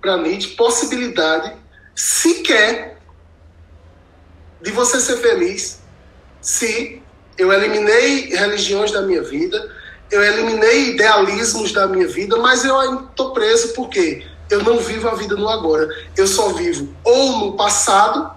[0.00, 1.56] para Nietzsche, possibilidade
[1.94, 2.97] sequer
[4.60, 5.80] de você ser feliz
[6.40, 7.02] se
[7.36, 9.74] eu eliminei religiões da minha vida,
[10.10, 15.08] eu eliminei idealismos da minha vida, mas eu ainda estou preso porque eu não vivo
[15.08, 15.88] a vida no agora.
[16.16, 18.32] Eu só vivo ou no passado,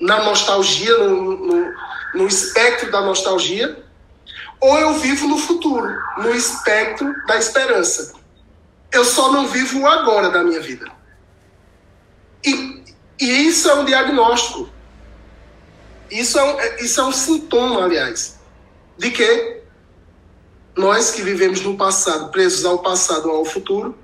[0.00, 1.74] na nostalgia, no, no,
[2.14, 3.84] no espectro da nostalgia,
[4.60, 5.88] ou eu vivo no futuro,
[6.18, 8.14] no espectro da esperança.
[8.90, 10.90] Eu só não vivo o agora da minha vida.
[12.44, 12.77] E,
[13.20, 14.68] e isso é um diagnóstico.
[16.10, 18.38] Isso é um, isso é um sintoma, aliás,
[18.96, 19.62] de que
[20.76, 23.96] nós que vivemos no passado, presos ao passado ou ao futuro,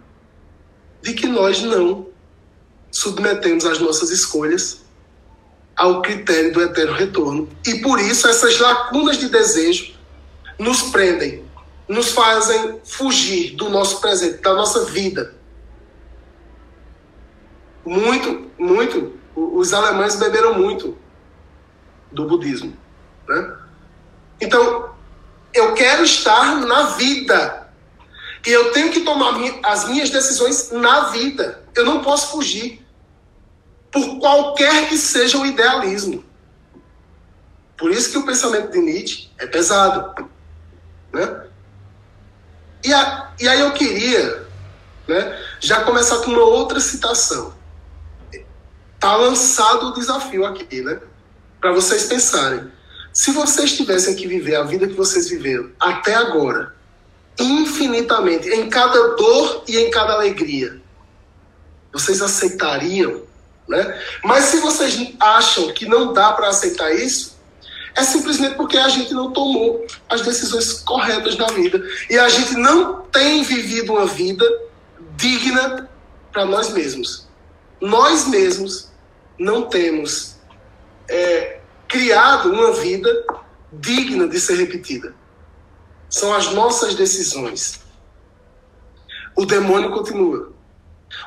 [1.01, 2.09] de que nós não
[2.91, 4.81] submetemos as nossas escolhas
[5.77, 7.49] ao critério do eterno retorno.
[7.67, 9.95] E por isso essas lacunas de desejo
[10.59, 11.45] nos prendem,
[11.89, 15.35] nos fazem fugir do nosso presente, da nossa vida.
[17.85, 19.19] Muito, muito.
[19.35, 20.97] Os alemães beberam muito
[22.11, 22.77] do budismo.
[23.29, 23.57] Né?
[24.41, 24.91] Então,
[25.53, 27.69] eu quero estar na vida.
[28.47, 31.63] E eu tenho que tomar as minhas decisões na vida.
[31.75, 32.85] Eu não posso fugir
[33.91, 36.25] por qualquer que seja o idealismo.
[37.77, 40.29] Por isso que o pensamento de Nietzsche é pesado.
[41.13, 41.47] Né?
[42.85, 44.47] E, a, e aí eu queria
[45.09, 47.55] né, já começar com uma outra citação.
[49.05, 50.99] Está lançado o desafio aqui, né?
[51.61, 52.73] Para vocês pensarem.
[53.13, 56.75] Se vocês tivessem que viver a vida que vocês viveram até agora,
[57.39, 60.81] infinitamente, em cada dor e em cada alegria,
[61.93, 63.21] vocês aceitariam
[63.69, 64.03] né?
[64.25, 67.37] Mas se vocês acham que não dá para aceitar isso,
[67.95, 71.79] é simplesmente porque a gente não tomou as decisões corretas na vida.
[72.09, 74.47] E a gente não tem vivido uma vida
[75.15, 75.91] digna
[76.33, 77.29] para nós mesmos.
[77.83, 78.94] Nós mesmos
[79.39, 80.37] não temos
[81.09, 83.11] é, criado uma vida
[83.73, 85.15] digna de ser repetida.
[86.09, 87.81] São as nossas decisões.
[89.37, 90.53] O demônio continua.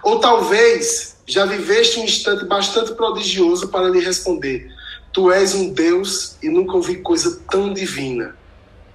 [0.03, 4.71] Ou talvez já viveste um instante bastante prodigioso para lhe responder:
[5.11, 8.35] Tu és um Deus e nunca ouvi coisa tão divina.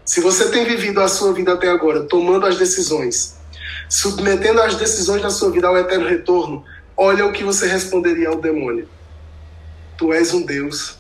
[0.04, 3.36] Se você tem vivido a sua vida até agora tomando as decisões,
[3.88, 6.64] submetendo as decisões da sua vida ao eterno retorno,
[6.96, 8.88] olha o que você responderia ao demônio:
[10.02, 10.96] Tu és um Deus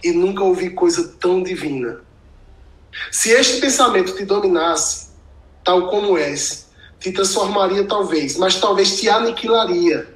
[0.00, 2.02] e nunca ouvi coisa tão divina.
[3.10, 5.08] Se este pensamento te dominasse,
[5.64, 6.68] tal como és,
[7.00, 10.06] te transformaria talvez, mas talvez te aniquilaria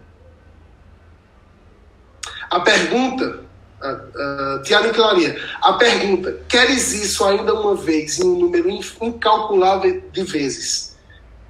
[2.49, 3.41] a pergunta,
[3.83, 8.71] uh, uh, Tiago Claria, a pergunta, queres isso ainda uma vez em um número
[9.03, 10.97] incalculável de vezes?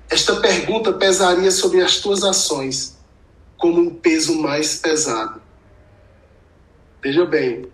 [0.09, 2.97] Esta pergunta pesaria sobre as tuas ações
[3.59, 5.45] como um peso mais pesado.
[7.03, 7.71] Veja bem,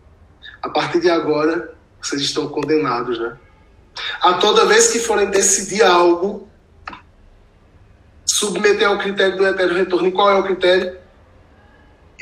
[0.63, 3.37] a partir de agora, vocês estão condenados, né?
[4.21, 6.49] A toda vez que forem decidir algo,
[8.25, 10.09] submeter ao critério do eterno retorno.
[10.09, 11.03] E qual é o critério?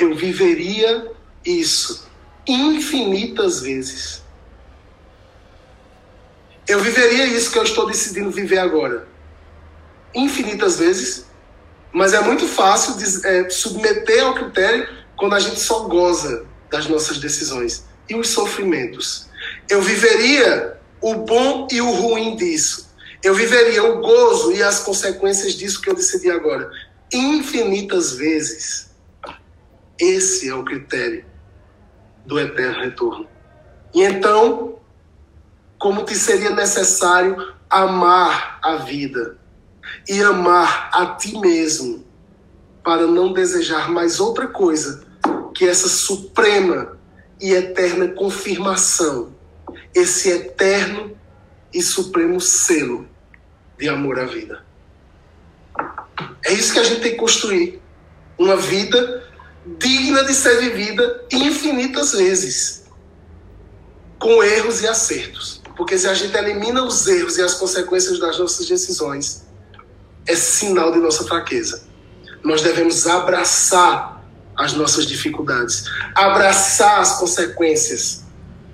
[0.02, 1.12] eu viveria
[1.44, 2.08] isso
[2.46, 4.22] infinitas vezes.
[6.66, 9.08] Eu viveria isso que eu estou decidindo viver agora
[10.12, 11.26] infinitas vezes,
[11.92, 16.86] mas é muito fácil de, é, submeter ao critério quando a gente só goza das
[16.86, 19.28] nossas decisões e os sofrimentos.
[19.68, 22.90] Eu viveria o bom e o ruim disso.
[23.22, 26.70] Eu viveria o gozo e as consequências disso que eu decidi agora
[27.12, 28.90] infinitas vezes.
[29.98, 31.24] Esse é o critério
[32.24, 33.26] do eterno retorno.
[33.92, 34.78] E então,
[35.78, 39.38] como te seria necessário amar a vida
[40.08, 42.06] e amar a ti mesmo
[42.82, 45.09] para não desejar mais outra coisa
[45.52, 46.98] que essa suprema
[47.40, 49.34] e eterna confirmação,
[49.94, 51.16] esse eterno
[51.72, 53.08] e supremo selo
[53.78, 54.64] de amor à vida.
[56.44, 57.80] É isso que a gente tem que construir.
[58.38, 59.28] Uma vida
[59.78, 62.84] digna de ser vivida infinitas vezes,
[64.18, 65.62] com erros e acertos.
[65.76, 69.46] Porque se a gente elimina os erros e as consequências das nossas decisões,
[70.26, 71.84] é sinal de nossa fraqueza.
[72.42, 74.19] Nós devemos abraçar
[74.60, 78.24] as nossas dificuldades, abraçar as consequências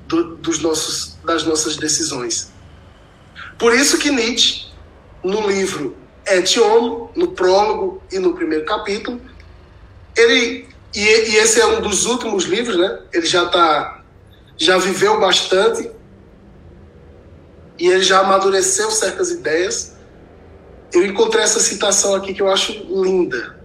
[0.07, 2.51] do, dos nossos, das nossas decisões.
[3.59, 4.66] Por isso que Nietzsche,
[5.22, 5.96] no livro
[6.27, 6.57] Et
[7.14, 9.20] no prólogo e no primeiro capítulo,
[10.16, 13.01] ele e, e, esse é um dos últimos livros, né?
[13.12, 14.03] Ele já tá,
[14.57, 15.90] já viveu bastante
[17.79, 19.94] e ele já amadureceu certas ideias.
[20.92, 23.59] Eu encontrei essa citação aqui que eu acho linda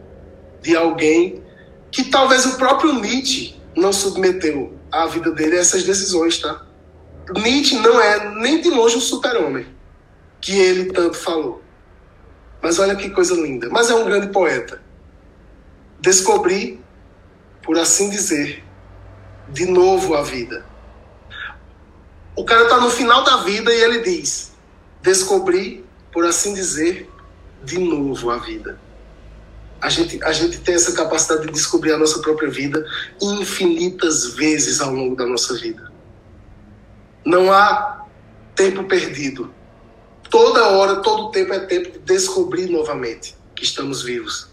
[0.62, 1.41] de alguém
[1.92, 6.66] que talvez o próprio Nietzsche não submeteu a vida dele a essas decisões, tá?
[7.38, 9.66] Nietzsche não é nem de longe o super-homem
[10.40, 11.62] que ele tanto falou.
[12.62, 13.70] Mas olha que coisa linda.
[13.70, 14.82] Mas é um grande poeta.
[16.00, 16.82] Descobri
[17.64, 18.64] por assim dizer,
[19.50, 20.66] de novo a vida.
[22.36, 24.52] O cara está no final da vida e ele diz:
[25.02, 27.10] descobri, por assim dizer,
[27.64, 28.80] de novo a vida.
[29.82, 32.86] A gente, a gente tem essa capacidade de descobrir a nossa própria vida
[33.20, 35.92] infinitas vezes ao longo da nossa vida.
[37.26, 38.06] Não há
[38.56, 39.52] tempo perdido.
[40.30, 44.50] Toda hora, todo tempo é tempo de descobrir novamente que estamos vivos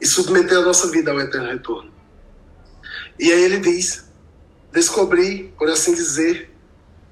[0.00, 1.92] e submeter a nossa vida ao eterno retorno.
[3.18, 4.08] E aí ele diz:
[4.72, 6.50] descobri, por assim dizer,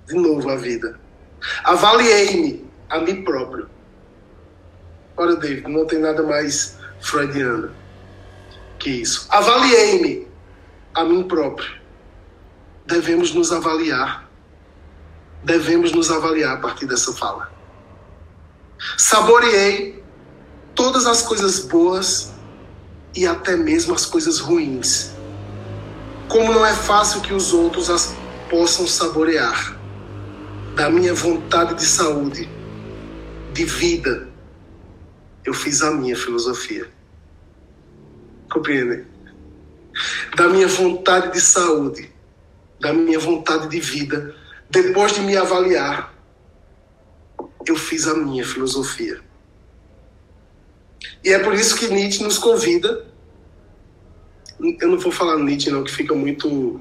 [0.07, 0.99] de novo a vida.
[1.65, 3.69] Avaliei-me a mim próprio.
[5.17, 7.71] Olha, David, não tem nada mais freudiano
[8.79, 9.27] que isso.
[9.29, 10.27] Avaliei-me
[10.95, 11.71] a mim próprio.
[12.87, 14.29] Devemos nos avaliar.
[15.45, 17.51] Devemos nos avaliar a partir dessa fala.
[18.97, 20.03] Saboreei
[20.75, 22.33] todas as coisas boas
[23.15, 25.13] e até mesmo as coisas ruins.
[26.29, 28.15] Como não é fácil que os outros as
[28.49, 29.79] possam saborear.
[30.75, 32.49] Da minha vontade de saúde,
[33.53, 34.30] de vida,
[35.45, 36.89] eu fiz a minha filosofia.
[38.51, 39.05] Compreende?
[40.37, 42.11] Da minha vontade de saúde,
[42.81, 44.35] da minha vontade de vida,
[44.69, 46.15] depois de me avaliar,
[47.67, 49.21] eu fiz a minha filosofia.
[51.25, 53.07] E é por isso que Nietzsche nos convida.
[54.81, 56.81] Eu não vou falar Nietzsche, não, que fica muito.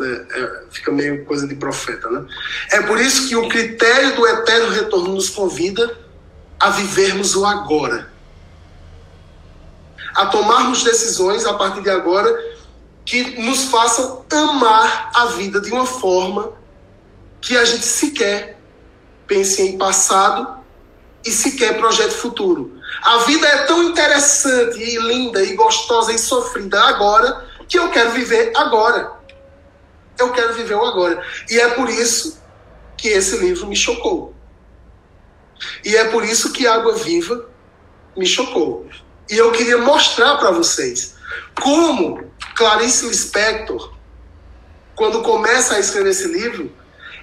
[0.00, 2.26] É, é, fica meio coisa de profeta, né?
[2.72, 5.96] É por isso que o critério do eterno retorno nos convida
[6.60, 8.12] a vivermos o agora.
[10.14, 12.30] A tomarmos decisões a partir de agora
[13.04, 16.52] que nos façam amar a vida de uma forma
[17.40, 18.60] que a gente sequer
[19.26, 20.58] pense em passado
[21.24, 22.78] e sequer projete futuro.
[23.02, 28.10] A vida é tão interessante e linda e gostosa e sofrida agora que eu quero
[28.10, 29.12] viver agora.
[30.18, 31.22] Eu quero viver o agora.
[31.48, 32.42] E é por isso
[32.96, 34.34] que esse livro me chocou.
[35.84, 37.48] E é por isso que Água Viva
[38.16, 38.86] me chocou.
[39.28, 41.14] E eu queria mostrar para vocês
[41.60, 43.94] como Clarice Lispector,
[44.94, 46.70] quando começa a escrever esse livro,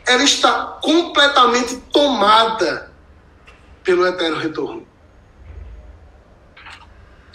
[0.08, 2.92] ela está completamente tomada
[3.84, 4.88] pelo eterno retorno.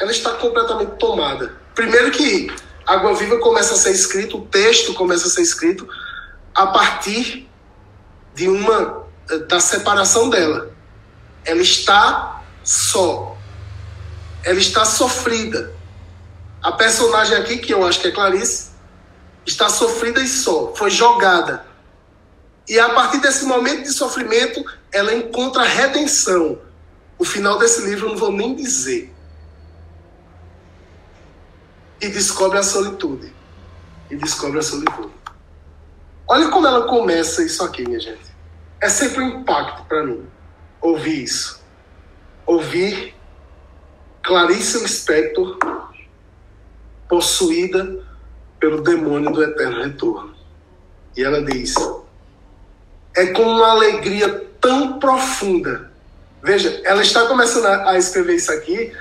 [0.01, 1.57] Ela está completamente tomada.
[1.75, 2.51] Primeiro que
[2.87, 5.87] Água Viva começa a ser escrito, o texto começa a ser escrito
[6.55, 7.49] a partir
[8.35, 9.07] de uma
[9.49, 10.72] da separação dela.
[11.45, 13.37] Ela está só.
[14.45, 15.75] Ela está sofrida.
[16.63, 18.71] A personagem aqui, que eu acho que é Clarice,
[19.45, 20.73] está sofrida e só.
[20.75, 21.73] Foi jogada
[22.69, 26.61] e a partir desse momento de sofrimento, ela encontra redenção.
[27.19, 29.13] O final desse livro eu não vou nem dizer.
[32.01, 33.33] E descobre a solitude.
[34.11, 35.13] E descobre a solitude.
[36.29, 38.33] Olha como ela começa isso aqui, minha gente.
[38.81, 40.27] É sempre um impacto para mim
[40.83, 41.63] ouvir isso.
[42.45, 43.15] Ouvir
[44.23, 45.59] Clarice Lispector
[47.09, 48.05] possuída
[48.59, 50.35] pelo demônio do eterno retorno.
[51.17, 51.75] E ela diz:
[53.17, 55.91] é com uma alegria tão profunda.
[56.43, 58.93] Veja, ela está começando a escrever isso aqui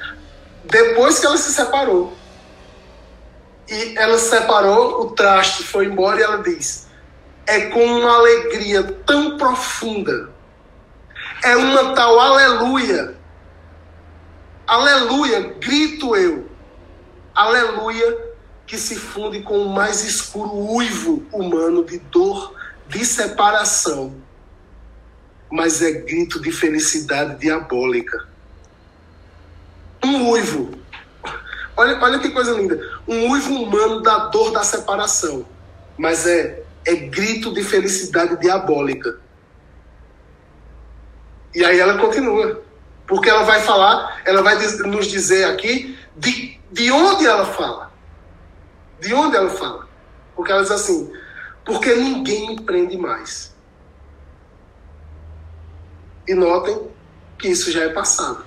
[0.66, 2.14] depois que ela se separou.
[3.70, 6.88] E ela se separou, o traste foi embora e ela diz:
[7.48, 10.31] é com uma alegria tão profunda.
[11.44, 13.16] É uma tal aleluia.
[14.68, 16.48] Aleluia, grito eu.
[17.34, 18.18] Aleluia,
[18.68, 22.54] que se funde com o mais escuro uivo humano de dor
[22.88, 24.16] de separação,
[25.50, 28.28] mas é grito de felicidade diabólica.
[30.04, 30.72] Um uivo.
[31.76, 32.80] Olha, olha que coisa linda.
[33.08, 35.46] Um uivo humano da dor da separação,
[35.98, 39.20] mas é, é grito de felicidade diabólica.
[41.54, 42.62] E aí ela continua.
[43.08, 47.92] Porque ela vai falar, ela vai nos dizer aqui de, de onde ela fala.
[49.00, 49.88] De onde ela fala.
[50.36, 51.12] Porque ela diz assim:
[51.66, 53.54] porque ninguém empreende mais.
[56.28, 56.90] E notem
[57.38, 58.46] que isso já é passado.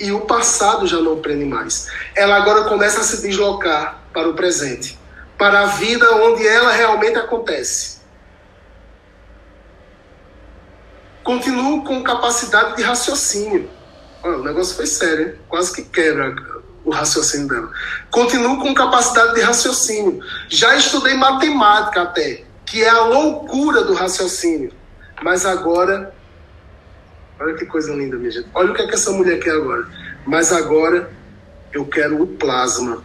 [0.00, 1.88] E o passado já não prende mais.
[2.16, 4.98] Ela agora começa a se deslocar para o presente,
[5.38, 8.01] para a vida onde ela realmente acontece.
[11.22, 13.68] Continuo com capacidade de raciocínio.
[14.22, 15.34] Olha, o negócio foi sério, hein?
[15.48, 16.34] quase que quebra
[16.84, 17.70] o raciocínio dela.
[18.10, 20.20] Continuo com capacidade de raciocínio.
[20.48, 24.72] Já estudei matemática até, que é a loucura do raciocínio.
[25.22, 26.14] Mas agora,
[27.38, 28.48] olha que coisa linda, minha gente.
[28.54, 29.86] Olha o que, é que essa mulher quer agora.
[30.26, 31.10] Mas agora
[31.72, 33.02] eu quero o plasma.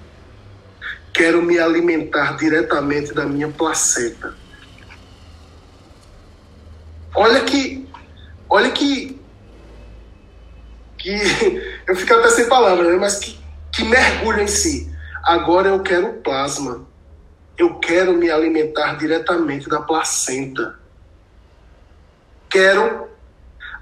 [1.14, 4.36] Quero me alimentar diretamente da minha placenta.
[7.16, 7.87] Olha que,
[8.50, 9.20] olha que,
[10.98, 11.12] que
[11.88, 12.98] eu fico até sem palavras, né?
[12.98, 13.38] mas que
[13.78, 14.92] que mergulha em si.
[15.24, 16.88] Agora eu quero plasma.
[17.56, 20.80] Eu quero me alimentar diretamente da placenta.
[22.50, 23.08] Quero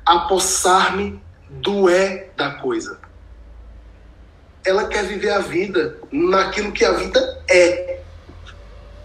[0.05, 2.99] apossar-me do é da coisa.
[4.66, 8.01] Ela quer viver a vida naquilo que a vida é.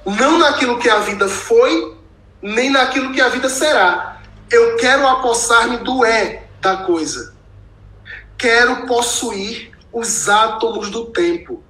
[0.05, 1.97] Não naquilo que a vida foi,
[2.43, 4.20] nem naquilo que a vida será.
[4.51, 7.35] Eu quero apossar-me do é da coisa.
[8.37, 11.63] Quero possuir os átomos do tempo.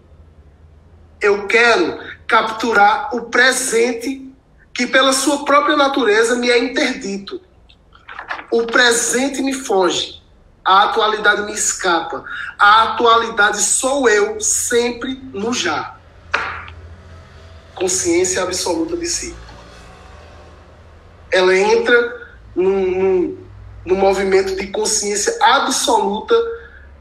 [1.21, 4.33] Eu quero capturar o presente
[4.73, 7.41] que, pela sua própria natureza, me é interdito.
[8.51, 10.23] O presente me foge,
[10.65, 12.25] a atualidade me escapa.
[12.59, 15.97] A atualidade sou eu, sempre no já.
[17.75, 19.37] Consciência absoluta de si.
[21.31, 23.39] Ela entra num, num,
[23.85, 26.35] num movimento de consciência absoluta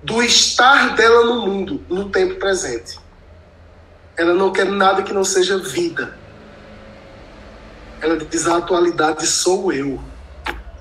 [0.02, 3.00] do estar dela no mundo, no tempo presente.
[4.18, 6.18] Ela não quer nada que não seja vida.
[8.02, 10.00] Ela diz: a atualidade sou eu.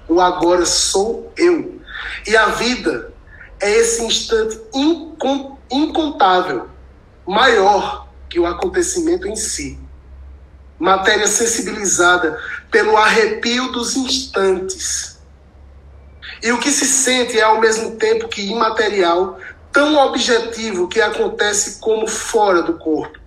[0.09, 1.81] O agora sou eu.
[2.27, 3.13] E a vida
[3.61, 4.59] é esse instante
[5.71, 6.69] incontável,
[7.27, 9.79] maior que o acontecimento em si.
[10.79, 12.39] Matéria sensibilizada
[12.71, 15.19] pelo arrepio dos instantes.
[16.43, 19.41] E o que se sente é ao mesmo tempo que imaterial,
[19.73, 23.19] tão objetivo que acontece como fora do corpo,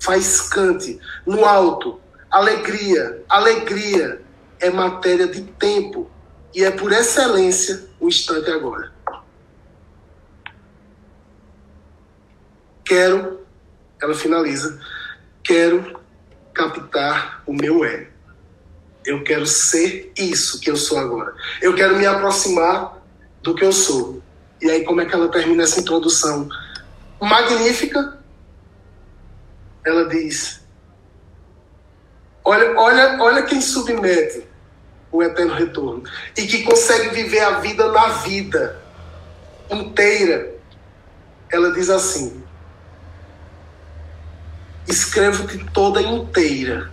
[0.00, 2.00] faiscante, no alto.
[2.30, 4.20] Alegria, alegria
[4.60, 6.10] é matéria de tempo
[6.54, 8.92] e é por excelência o instante agora.
[12.84, 13.40] Quero,
[14.00, 14.80] ela finaliza,
[15.42, 15.97] quero
[16.58, 18.08] captar o meu é.
[19.06, 21.32] Eu quero ser isso que eu sou agora.
[21.62, 22.98] Eu quero me aproximar
[23.42, 24.20] do que eu sou.
[24.60, 26.48] E aí, como é que ela termina essa introdução
[27.20, 28.18] magnífica?
[29.86, 30.60] Ela diz:
[32.44, 34.46] Olha, olha, olha quem submete
[35.10, 36.02] o eterno retorno
[36.36, 38.82] e que consegue viver a vida na vida
[39.70, 40.54] inteira.
[41.50, 42.42] Ela diz assim:
[44.88, 46.90] Escrevo-te toda inteira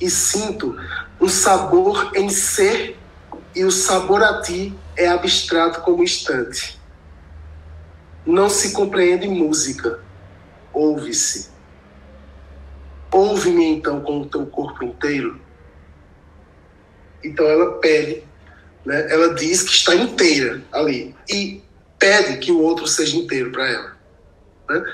[0.00, 0.76] e sinto
[1.20, 2.98] um sabor em ser
[3.54, 6.80] e o sabor a ti é abstrato como instante.
[8.24, 10.00] Não se compreende música,
[10.72, 11.50] ouve-se.
[13.10, 15.38] Ouve-me então com o teu corpo inteiro.
[17.22, 18.24] Então ela pede,
[18.84, 19.12] né?
[19.12, 21.62] ela diz que está inteira ali e
[21.98, 23.96] pede que o outro seja inteiro para ela.
[24.70, 24.84] Né?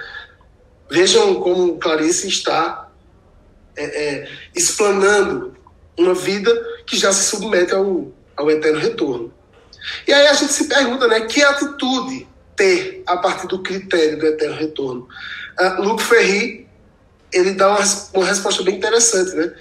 [0.91, 2.89] Vejam como Clarice está
[3.76, 5.57] é, é, explanando
[5.97, 6.53] uma vida
[6.86, 9.32] que já se submete ao, ao eterno retorno.
[10.07, 12.26] E aí a gente se pergunta, né, que atitude
[12.57, 15.09] ter a partir do critério do eterno retorno?
[15.59, 16.68] Uh, Luc Ferry,
[17.32, 17.84] ele dá uma,
[18.14, 19.55] uma resposta bem interessante, né?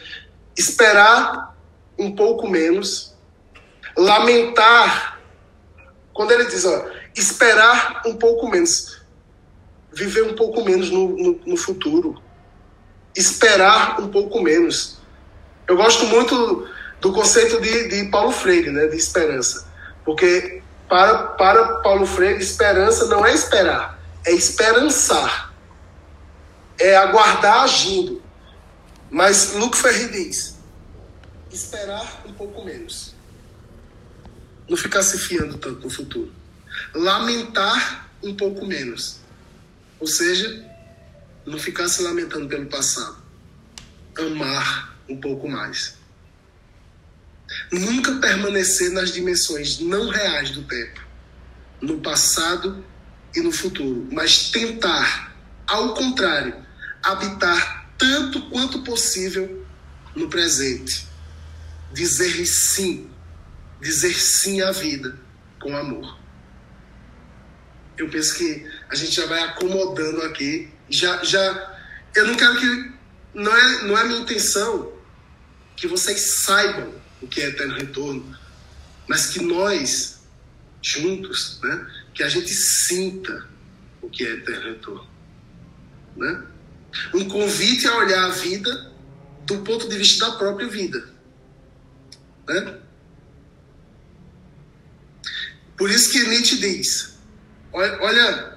[0.57, 1.55] Esperar
[1.97, 3.15] um pouco menos,
[3.95, 5.19] lamentar,
[6.13, 8.96] quando ele diz, ó, esperar um pouco menos,
[9.93, 12.21] viver um pouco menos no, no, no futuro,
[13.15, 14.97] esperar um pouco menos.
[15.67, 16.67] Eu gosto muito
[17.01, 19.67] do conceito de, de Paulo Freire, né, de esperança,
[20.05, 25.53] porque para, para Paulo Freire, esperança não é esperar, é esperançar,
[26.79, 28.21] é aguardar agindo.
[29.09, 30.57] Mas Luc Ferri diz:
[31.51, 33.15] esperar um pouco menos.
[34.67, 36.31] Não ficar se fiando tanto no futuro.
[36.93, 39.19] Lamentar um pouco menos.
[39.99, 40.65] Ou seja,
[41.45, 43.17] não ficar se lamentando pelo passado.
[44.17, 45.95] Amar um pouco mais.
[47.71, 51.01] Nunca permanecer nas dimensões não reais do tempo,
[51.81, 52.83] no passado
[53.35, 55.35] e no futuro, mas tentar,
[55.65, 56.55] ao contrário,
[57.03, 59.65] habitar tanto quanto possível
[60.15, 61.07] no presente
[61.93, 63.09] dizer sim,
[63.81, 65.17] dizer sim à vida
[65.59, 66.17] com amor.
[67.97, 71.79] Eu penso que a gente já vai acomodando aqui, já, já,
[72.15, 72.91] eu não quero que,
[73.33, 74.93] não é, não é minha intenção
[75.75, 78.37] que vocês saibam o que é eterno retorno,
[79.07, 80.21] mas que nós,
[80.81, 83.47] juntos, né, que a gente sinta
[84.01, 85.07] o que é eterno retorno.
[86.15, 86.43] Né?
[87.13, 88.91] Um convite a olhar a vida
[89.45, 91.07] do ponto de vista da própria vida.
[92.47, 92.79] Né?
[95.77, 97.17] Por isso que Nietzsche diz:
[97.71, 98.56] olha, olha,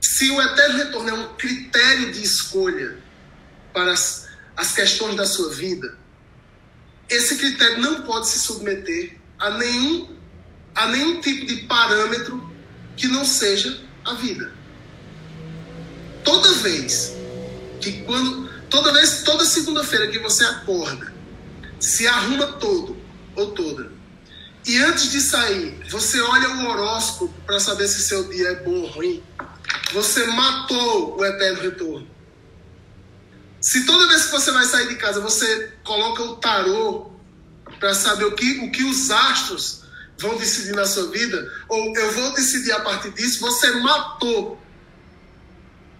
[0.00, 2.98] se o eterno retorno é um critério de escolha
[3.72, 5.96] para as, as questões da sua vida,
[7.08, 10.16] esse critério não pode se submeter a nenhum,
[10.74, 12.50] a nenhum tipo de parâmetro
[12.96, 14.52] que não seja a vida.
[16.24, 17.14] Toda vez
[17.80, 21.12] que quando toda vez toda segunda-feira que você acorda
[21.80, 22.96] se arruma todo,
[23.34, 23.90] ou toda.
[24.66, 28.82] E antes de sair, você olha o horóscopo para saber se seu dia é bom
[28.82, 29.22] ou ruim.
[29.92, 32.10] Você matou o eterno retorno.
[33.60, 37.12] Se toda vez que você vai sair de casa você coloca o tarô
[37.78, 39.82] para saber o que, o que os astros
[40.18, 44.60] vão decidir na sua vida, ou eu vou decidir a partir disso, você matou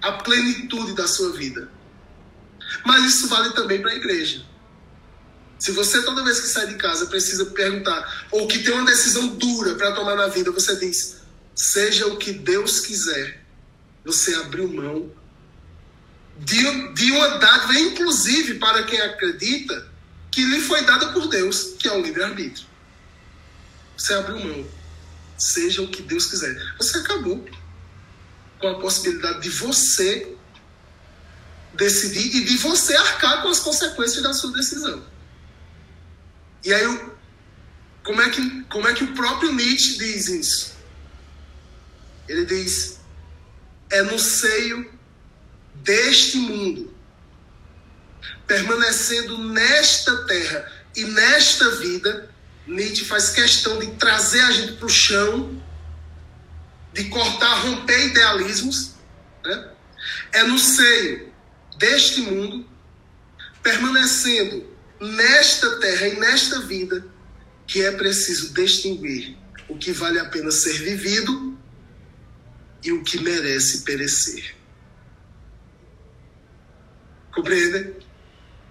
[0.03, 1.71] a plenitude da sua vida.
[2.85, 4.45] Mas isso vale também para a igreja.
[5.59, 9.29] Se você toda vez que sai de casa precisa perguntar, ou que tem uma decisão
[9.29, 11.19] dura para tomar na vida, você diz:
[11.55, 13.40] seja o que Deus quiser,
[14.05, 15.11] você abriu mão
[16.39, 19.89] de, de uma dádiva, inclusive para quem acredita,
[20.31, 22.67] que lhe foi dada por Deus, que é o livre-arbítrio.
[23.97, 24.67] Você abriu mão.
[25.37, 26.57] Seja o que Deus quiser.
[26.79, 27.47] Você acabou
[28.59, 30.37] com a possibilidade de você
[31.75, 35.05] decidir e de você arcar com as consequências da sua decisão.
[36.65, 37.11] E aí,
[38.05, 40.75] como é que, como é que o próprio Nietzsche diz isso?
[42.29, 43.00] Ele diz:
[43.91, 44.91] é no seio
[45.75, 46.95] deste mundo,
[48.47, 52.31] permanecendo nesta terra e nesta vida,
[52.67, 55.61] Nietzsche faz questão de trazer a gente para o chão,
[56.93, 58.95] de cortar, romper idealismos.
[59.45, 59.71] Né?
[60.33, 61.33] É no seio
[61.79, 62.69] deste mundo,
[63.63, 64.69] permanecendo
[65.01, 67.05] nesta terra e nesta vida,
[67.67, 69.37] que é preciso distinguir
[69.69, 71.50] o que vale a pena ser vivido
[72.83, 74.57] e o que merece perecer.
[77.35, 77.97] Compreendem?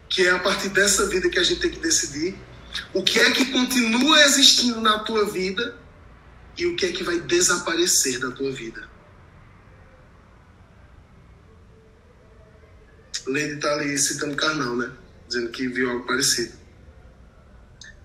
[0.09, 2.35] Que é a partir dessa vida que a gente tem que decidir
[2.93, 5.77] o que é que continua existindo na tua vida
[6.57, 8.87] e o que é que vai desaparecer da tua vida.
[13.27, 14.91] Lady está ali citando Carnal, né?
[15.27, 16.57] Dizendo que viu algo parecido.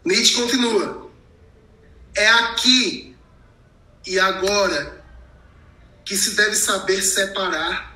[0.04, 1.10] Nietzsche continua.
[2.14, 3.16] É aqui
[4.06, 5.03] e agora
[6.04, 7.94] que se deve saber separar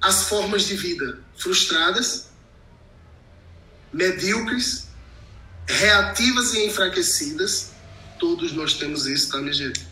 [0.00, 2.28] as formas de vida frustradas,
[3.92, 4.86] medíocres,
[5.66, 7.72] reativas e enfraquecidas.
[8.18, 9.86] Todos nós temos isso, tá, minha gente?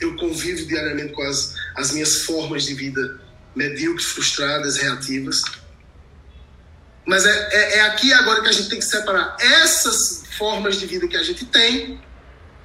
[0.00, 3.20] Eu convivo diariamente com as, as minhas formas de vida
[3.54, 5.42] medíocres, frustradas, reativas.
[7.06, 10.86] Mas é, é, é aqui agora que a gente tem que separar essas formas de
[10.86, 12.00] vida que a gente tem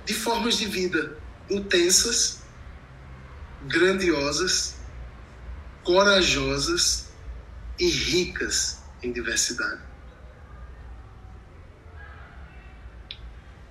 [0.06, 1.18] de formas de vida
[1.50, 2.39] intensas,
[3.64, 4.76] grandiosas,
[5.84, 7.10] corajosas
[7.80, 9.82] e ricas em diversidade.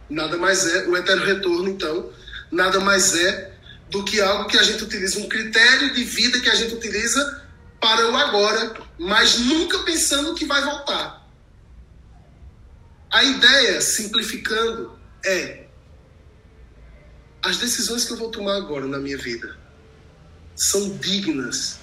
[0.08, 2.10] Nada mais é, o eterno retorno, então,
[2.50, 3.58] nada mais é
[3.90, 7.46] do que algo que a gente utiliza, um critério de vida que a gente utiliza
[7.80, 11.26] para o agora, mas nunca pensando que vai voltar.
[13.10, 15.66] A ideia, simplificando, é
[17.42, 19.57] as decisões que eu vou tomar agora na minha vida
[20.58, 21.78] são dignas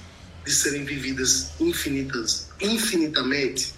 [0.45, 3.73] de serem vividas infinitas, infinitamente.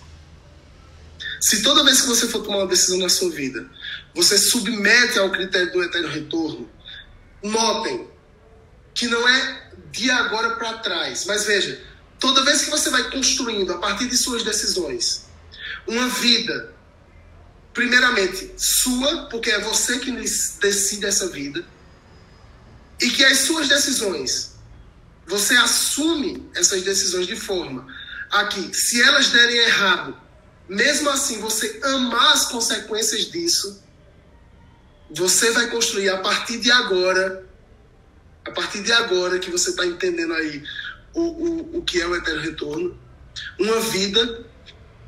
[1.39, 3.69] Se toda vez que você for tomar uma decisão na sua vida,
[4.15, 6.69] você submete ao critério do eterno retorno,
[7.43, 8.07] notem
[8.95, 11.79] que não é de agora para trás, mas veja,
[12.19, 15.27] toda vez que você vai construindo a partir de suas decisões
[15.87, 16.73] uma vida,
[17.71, 21.63] primeiramente sua, porque é você que decide essa vida,
[22.99, 24.56] e que as suas decisões
[25.27, 27.85] você assume essas decisões de forma
[28.31, 30.17] a que, se elas derem errado,
[30.67, 33.83] mesmo assim você amar as consequências disso,
[35.11, 37.45] você vai construir a partir de agora,
[38.45, 40.63] a partir de agora que você está entendendo aí
[41.13, 42.99] o, o, o que é o eterno retorno,
[43.59, 44.45] uma vida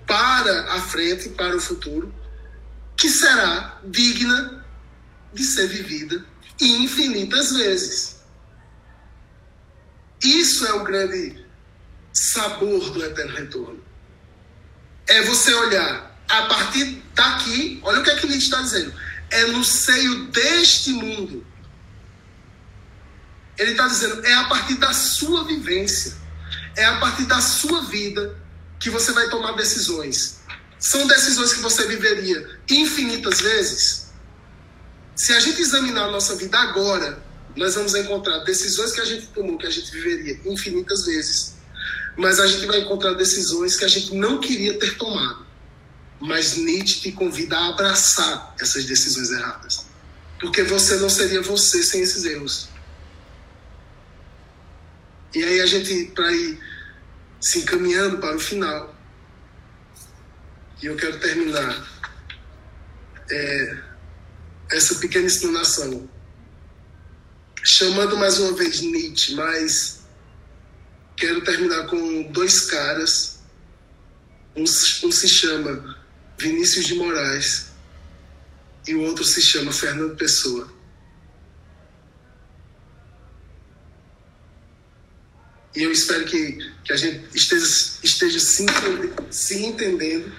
[0.05, 2.13] para a frente, para o futuro,
[2.97, 4.65] que será digna
[5.33, 6.25] de ser vivida
[6.59, 8.18] infinitas vezes.
[10.29, 11.43] Isso é o grande
[12.13, 13.83] sabor do eterno retorno.
[15.07, 18.93] É você olhar a partir daqui, olha o que é que Nietzsche está dizendo.
[19.31, 21.43] É no seio deste mundo.
[23.57, 26.15] Ele está dizendo, é a partir da sua vivência,
[26.77, 28.37] é a partir da sua vida
[28.79, 30.41] que você vai tomar decisões.
[30.77, 34.11] São decisões que você viveria infinitas vezes.
[35.15, 39.27] Se a gente examinar a nossa vida agora, nós vamos encontrar decisões que a gente
[39.27, 41.55] tomou, que a gente viveria infinitas vezes,
[42.17, 45.47] mas a gente vai encontrar decisões que a gente não queria ter tomado.
[46.19, 49.85] Mas Nietzsche te convida a abraçar essas decisões erradas.
[50.39, 52.69] Porque você não seria você sem esses erros.
[55.33, 56.59] E aí a gente, para ir
[57.39, 58.95] se encaminhando para o final,
[60.81, 61.87] e eu quero terminar
[63.29, 63.77] é,
[64.71, 66.09] essa pequena explanação.
[67.63, 69.99] Chamando mais uma vez Nietzsche, mas
[71.15, 73.39] quero terminar com dois caras.
[74.55, 75.97] Um, um se chama
[76.37, 77.67] Vinícius de Moraes
[78.87, 80.71] e o outro se chama Fernando Pessoa.
[85.75, 87.65] E eu espero que, que a gente esteja,
[88.03, 88.65] esteja se,
[89.29, 90.33] se entendendo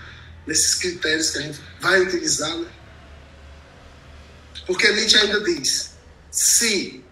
[0.47, 2.55] nesses critérios que a gente vai utilizar.
[2.57, 2.69] Né?
[4.67, 5.93] Porque Nietzsche ainda diz:
[6.31, 7.05] se,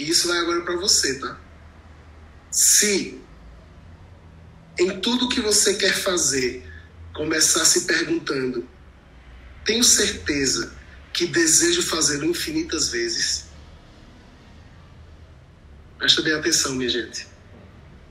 [0.00, 1.38] e isso vai agora para você, tá?
[2.50, 3.20] Se
[4.78, 6.66] em tudo que você quer fazer
[7.12, 8.66] começar se perguntando:
[9.62, 10.72] tenho certeza
[11.12, 13.50] que desejo fazê-lo infinitas vezes
[15.98, 17.26] Presta bem atenção, minha gente.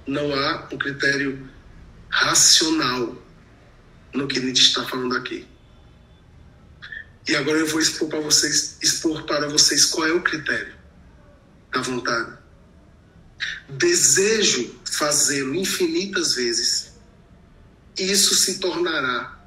[0.05, 1.49] Não há um critério
[2.07, 3.19] racional
[4.13, 5.47] no que Nietzsche está falando aqui.
[7.27, 10.78] E agora eu vou expor para vocês, expor para vocês qual é o critério
[11.71, 12.37] da vontade.
[13.69, 16.93] Desejo fazê-lo infinitas vezes.
[17.97, 19.37] Isso se tornará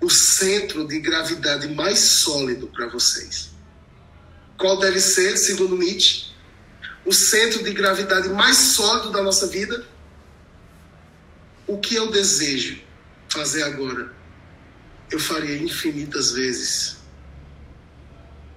[0.00, 3.50] o centro de gravidade mais sólido para vocês.
[4.56, 6.34] Qual deve ser, segundo Nietzsche?
[7.04, 9.84] o centro de gravidade mais sólido da nossa vida,
[11.66, 12.80] o que eu desejo
[13.28, 14.12] fazer agora,
[15.10, 16.93] eu faria infinitas vezes,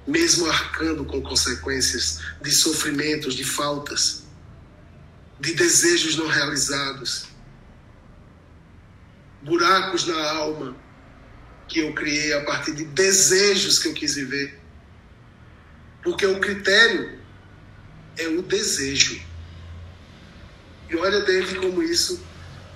[0.07, 4.23] mesmo arcando com consequências de sofrimentos, de faltas,
[5.39, 7.27] de desejos não realizados,
[9.41, 10.75] buracos na alma
[11.67, 14.59] que eu criei a partir de desejos que eu quis viver.
[16.01, 17.19] Porque o critério
[18.17, 19.21] é o desejo.
[20.89, 22.23] E olha, David, como isso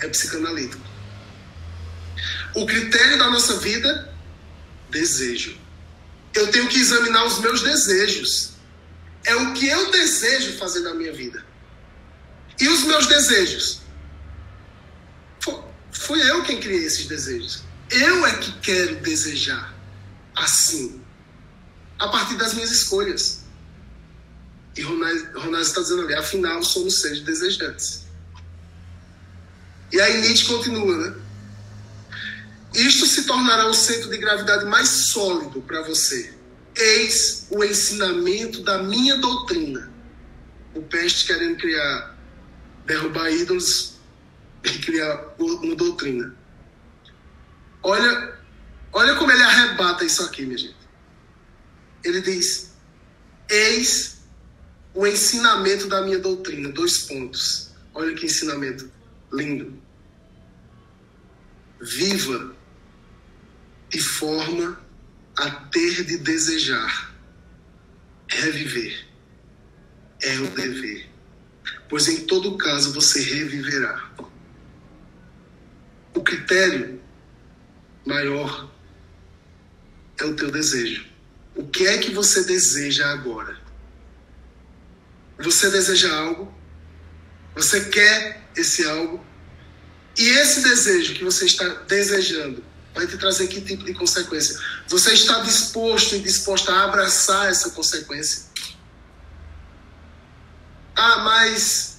[0.02, 0.84] é psicanalítico.
[2.54, 4.14] O critério da nossa vida,
[4.90, 5.61] desejo.
[6.34, 8.52] Eu tenho que examinar os meus desejos.
[9.24, 11.46] É o que eu desejo fazer na minha vida.
[12.60, 13.82] E os meus desejos?
[15.92, 17.64] Fui eu quem criei esses desejos.
[17.90, 19.74] Eu é que quero desejar
[20.36, 21.02] assim,
[22.00, 23.42] a partir das minhas escolhas.
[24.76, 28.06] E Ronaldo está dizendo ali, afinal, somos seres desejantes.
[29.92, 31.16] E aí Nietzsche continua, né?
[32.74, 36.34] Isto se tornará o centro de gravidade mais sólido para você.
[36.76, 39.92] Eis o ensinamento da minha doutrina.
[40.74, 42.18] O peste querendo criar,
[42.86, 44.00] derrubar ídolos
[44.64, 46.34] e criar uma doutrina.
[47.84, 48.40] Olha,
[48.94, 50.78] olha como ele arrebata isso aqui, minha gente.
[52.06, 52.72] Ele diz:
[53.50, 54.22] Eis
[54.94, 56.70] o ensinamento da minha doutrina.
[56.70, 57.72] Dois pontos.
[57.94, 58.90] Olha que ensinamento
[59.34, 59.78] lindo.
[61.82, 62.56] Viva
[63.92, 64.82] de forma
[65.38, 67.12] a ter de desejar.
[68.28, 69.06] Reviver
[70.22, 71.10] é o dever,
[71.90, 74.10] pois em todo caso você reviverá.
[76.14, 77.02] O critério
[78.06, 78.72] maior
[80.20, 81.06] é o teu desejo.
[81.54, 83.60] O que é que você deseja agora?
[85.40, 86.54] Você deseja algo,
[87.54, 89.26] você quer esse algo,
[90.18, 94.60] e esse desejo que você está desejando vai te trazer que tipo de consequência?
[94.88, 98.50] Você está disposto e disposta a abraçar essa consequência?
[100.96, 101.92] Ah, mas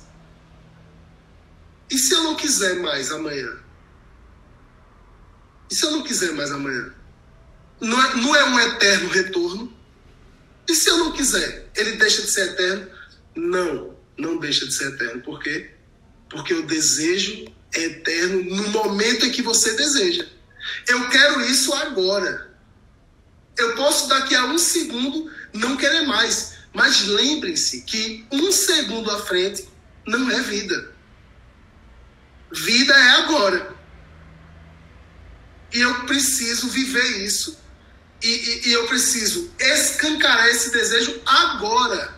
[1.93, 3.59] e se eu não quiser mais amanhã?
[5.71, 6.91] E se eu não quiser mais amanhã?
[7.79, 9.77] Não é, não é um eterno retorno?
[10.67, 11.69] E se eu não quiser?
[11.77, 12.89] Ele deixa de ser eterno?
[13.35, 15.21] Não, não deixa de ser eterno.
[15.21, 15.71] Por quê?
[16.31, 20.27] Porque o desejo é eterno no momento em que você deseja.
[20.87, 22.53] Eu quero isso agora.
[23.57, 26.55] Eu posso daqui a um segundo não querer mais.
[26.73, 29.69] Mas lembrem-se que um segundo à frente
[30.07, 30.93] não é vida.
[32.51, 33.75] Vida é agora.
[35.73, 37.59] E eu preciso viver isso.
[38.23, 42.15] E, e, e eu preciso escancarar esse desejo agora.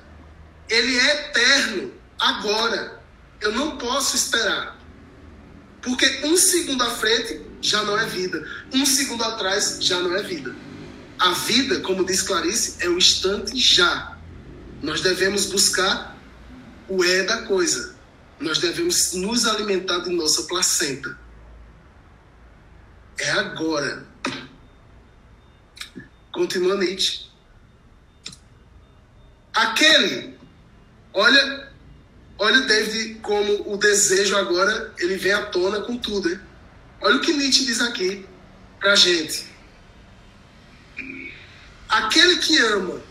[0.68, 3.02] Ele é eterno, agora.
[3.40, 4.78] Eu não posso esperar.
[5.82, 8.46] Porque um segundo à frente já não é vida.
[8.72, 10.54] Um segundo atrás já não é vida.
[11.18, 14.16] A vida, como diz Clarice, é o instante já.
[14.82, 16.16] Nós devemos buscar
[16.88, 17.94] o é da coisa.
[18.38, 21.18] Nós devemos nos alimentar de nossa placenta.
[23.18, 24.06] É agora.
[26.32, 27.24] Continua Nietzsche.
[29.54, 30.34] Aquele
[31.14, 31.72] Olha,
[32.38, 36.28] olha David como o desejo agora ele vem à tona com tudo.
[36.28, 36.40] Hein?
[37.04, 38.26] Olha o que Nietzsche diz aqui
[38.80, 39.46] pra gente.
[41.86, 43.02] Aquele que ama,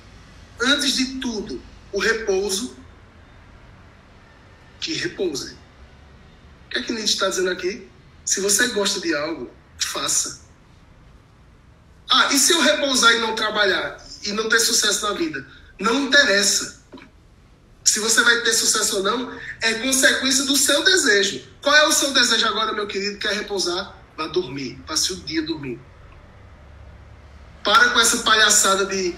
[0.59, 2.75] antes de tudo, o repouso,
[4.79, 5.53] que repouse.
[6.65, 7.87] O que é que Nietzsche está dizendo aqui?
[8.25, 10.41] Se você gosta de algo, faça.
[12.09, 15.47] Ah, e se eu repousar e não trabalhar e não ter sucesso na vida?
[15.79, 16.82] Não interessa.
[17.85, 21.43] Se você vai ter sucesso ou não, é consequência do seu desejo.
[21.61, 23.17] Qual é o seu desejo agora, meu querido?
[23.19, 23.95] Quer repousar?
[24.17, 24.79] Vá dormir.
[24.87, 25.81] Passe o dia dormindo.
[27.63, 29.15] Para com essa palhaçada de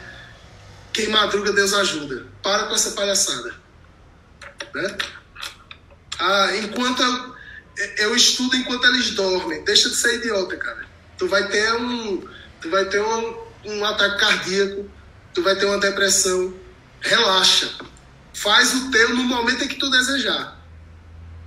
[0.94, 2.28] quem madruga, Deus ajuda.
[2.42, 3.56] Para com essa palhaçada.
[4.74, 4.98] Né?
[6.20, 7.36] Ah, enquanto eu,
[7.98, 9.64] eu estudo enquanto eles dormem.
[9.64, 10.86] Deixa de ser idiota, cara.
[11.18, 12.22] Tu vai ter um,
[12.62, 14.90] tu vai ter um, um ataque cardíaco,
[15.34, 16.54] tu vai ter uma depressão.
[17.02, 17.72] Relaxa.
[18.36, 20.60] Faz o teu no momento em que tu desejar.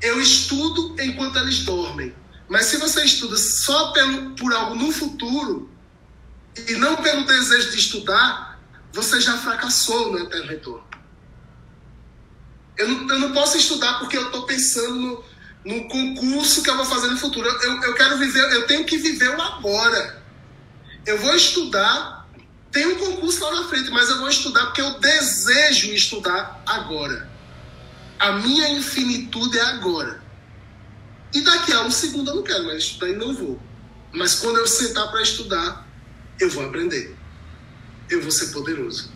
[0.01, 2.15] Eu estudo enquanto eles dormem.
[2.49, 5.71] Mas se você estuda só pelo, por algo no futuro,
[6.67, 8.59] e não pelo desejo de estudar,
[8.91, 10.89] você já fracassou no eterno retorno.
[12.79, 15.25] Eu não, eu não posso estudar porque eu estou pensando no,
[15.67, 17.47] no, concurso que eu vou fazer no futuro.
[17.47, 20.23] Eu, eu quero viver, eu tenho que viver o agora.
[21.05, 22.18] Eu vou estudar,
[22.71, 27.29] tem um concurso lá na frente, mas eu vou estudar porque eu desejo estudar agora.
[28.19, 30.23] A minha infinitude é agora.
[31.33, 33.61] E daqui a um segundo eu não quero mais estudar e não vou.
[34.13, 35.87] Mas quando eu sentar para estudar,
[36.41, 37.17] eu vou aprender.
[38.11, 39.13] Eu vou ser poderoso.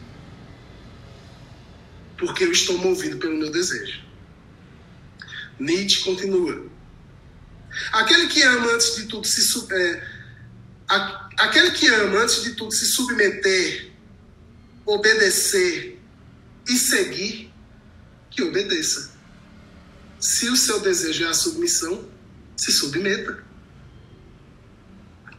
[2.19, 4.03] Porque eu estou movido pelo meu desejo.
[5.59, 6.67] Nietzsche continua.
[7.93, 9.43] Aquele que ama antes de tudo se
[9.73, 10.09] é,
[10.89, 13.91] a, aquele que ama antes de tudo se submeter,
[14.87, 15.99] obedecer
[16.69, 17.53] e seguir,
[18.31, 19.13] que obedeça.
[20.19, 22.09] Se o seu desejo é a submissão,
[22.57, 23.45] se submeta.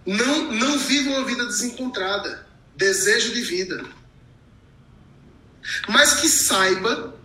[0.06, 2.46] Não, não viva uma vida desencontrada.
[2.76, 3.86] Desejo de vida.
[5.88, 7.18] Mas que saiba,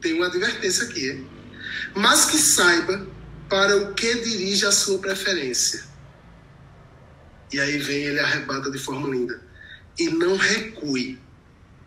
[0.00, 1.26] tem uma advertência aqui,
[1.94, 3.06] mas que saiba
[3.48, 5.95] para o que dirige a sua preferência.
[7.52, 9.40] E aí vem ele arrebata de forma linda.
[9.98, 11.18] E não recue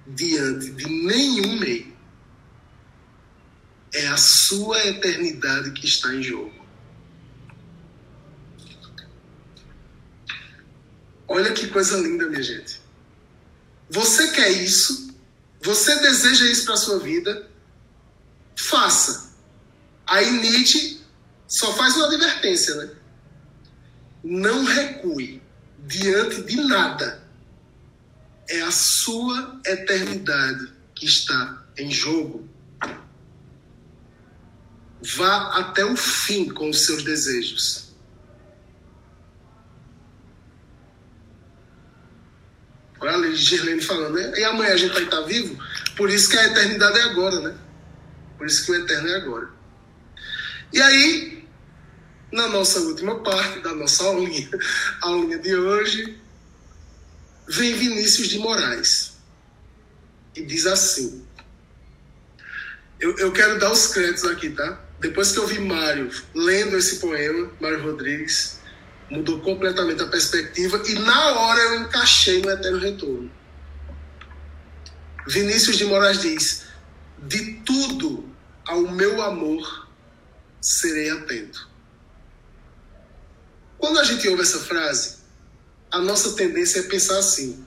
[0.07, 1.93] diante de nenhum meio.
[3.93, 6.53] É a sua eternidade que está em jogo.
[11.27, 12.81] Olha que coisa linda, minha gente.
[13.89, 15.13] Você quer isso?
[15.61, 17.49] Você deseja isso para sua vida?
[18.55, 19.33] Faça.
[20.07, 21.01] Aí Nietzsche
[21.47, 22.91] só faz uma advertência, né?
[24.23, 25.41] Não recue
[25.87, 27.23] diante de nada.
[28.49, 32.47] É a sua eternidade que está em jogo.
[35.15, 37.89] Vá até o fim com os seus desejos.
[42.99, 44.37] Olha a Girlene falando, né?
[44.37, 45.57] E amanhã a gente vai estar vivo?
[45.95, 47.57] Por isso que a eternidade é agora, né?
[48.37, 49.49] Por isso que o eterno é agora.
[50.73, 51.38] E aí,
[52.31, 54.49] na nossa última parte da nossa aulinha,
[55.01, 56.17] aulinha de hoje,
[57.47, 59.13] vem Vinícius de Moraes
[60.35, 61.25] e diz assim:
[62.99, 64.79] eu, eu quero dar os créditos aqui, tá?
[64.99, 68.59] Depois que eu vi Mário lendo esse poema, Mário Rodrigues,
[69.09, 73.31] mudou completamente a perspectiva e na hora eu encaixei no eterno retorno.
[75.27, 76.65] Vinícius de Moraes diz:
[77.19, 78.27] De tudo
[78.67, 79.87] ao meu amor
[80.61, 81.68] serei atento.
[83.79, 85.17] Quando a gente ouve essa frase,
[85.89, 87.65] a nossa tendência é pensar assim: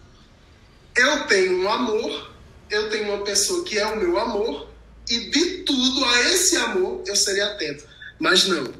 [0.95, 2.33] eu tenho um amor,
[2.71, 4.71] eu tenho uma pessoa que é o meu amor,
[5.09, 7.85] e de tudo a esse amor eu serei atento.
[8.21, 8.73] Mas não.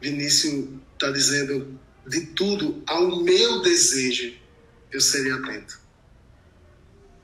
[0.00, 4.34] Vinícius está dizendo de tudo ao meu desejo
[4.92, 5.78] eu serei atento.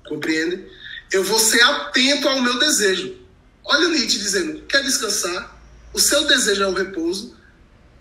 [0.08, 0.66] Compreende?
[1.12, 3.16] Eu vou ser atento ao meu desejo.
[3.64, 5.62] Olha o Nietzsche dizendo: quer descansar?
[5.92, 7.36] O seu desejo é o repouso?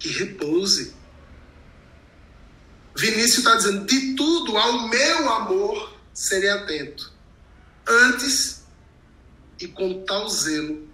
[0.01, 0.93] Que repouse.
[2.97, 7.13] Vinícius está dizendo: de tudo ao meu amor serei atento.
[7.87, 8.63] Antes
[9.59, 10.89] e com tal zelo,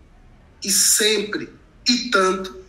[0.61, 1.49] e sempre
[1.87, 2.67] e tanto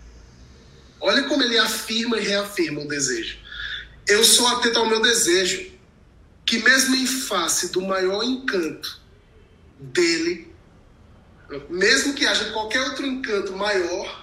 [1.01, 3.39] Olha como ele afirma e reafirma o desejo.
[4.07, 5.71] Eu sou atento ao meu desejo,
[6.45, 9.01] que mesmo em face do maior encanto
[9.79, 10.53] dele,
[11.69, 14.18] mesmo que haja qualquer outro encanto maior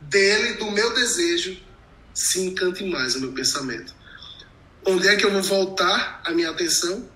[0.00, 1.60] dele, do meu desejo,
[2.14, 3.94] se encante mais o meu pensamento.
[4.86, 7.08] Onde é que eu vou voltar a minha atenção?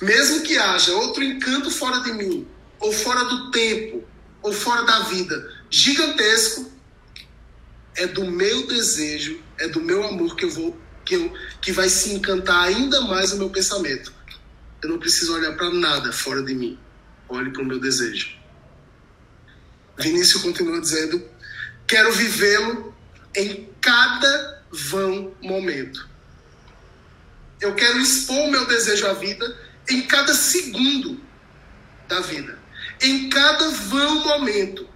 [0.00, 2.46] Mesmo que haja outro encanto fora de mim,
[2.80, 4.04] ou fora do tempo,
[4.42, 6.72] ou fora da vida, gigantesco,
[7.96, 11.88] é do meu desejo, é do meu amor que eu vou que, eu, que vai
[11.88, 14.12] se encantar ainda mais o meu pensamento.
[14.82, 16.78] Eu não preciso olhar para nada fora de mim.
[17.28, 18.36] Olhe para o meu desejo.
[19.98, 21.20] Vinícius continua dizendo:
[21.88, 22.94] Quero vivê-lo
[23.34, 26.06] em cada vão momento.
[27.60, 29.58] Eu quero expor o meu desejo à vida
[29.88, 31.18] em cada segundo
[32.06, 32.58] da vida,
[33.00, 34.86] em cada vão momento.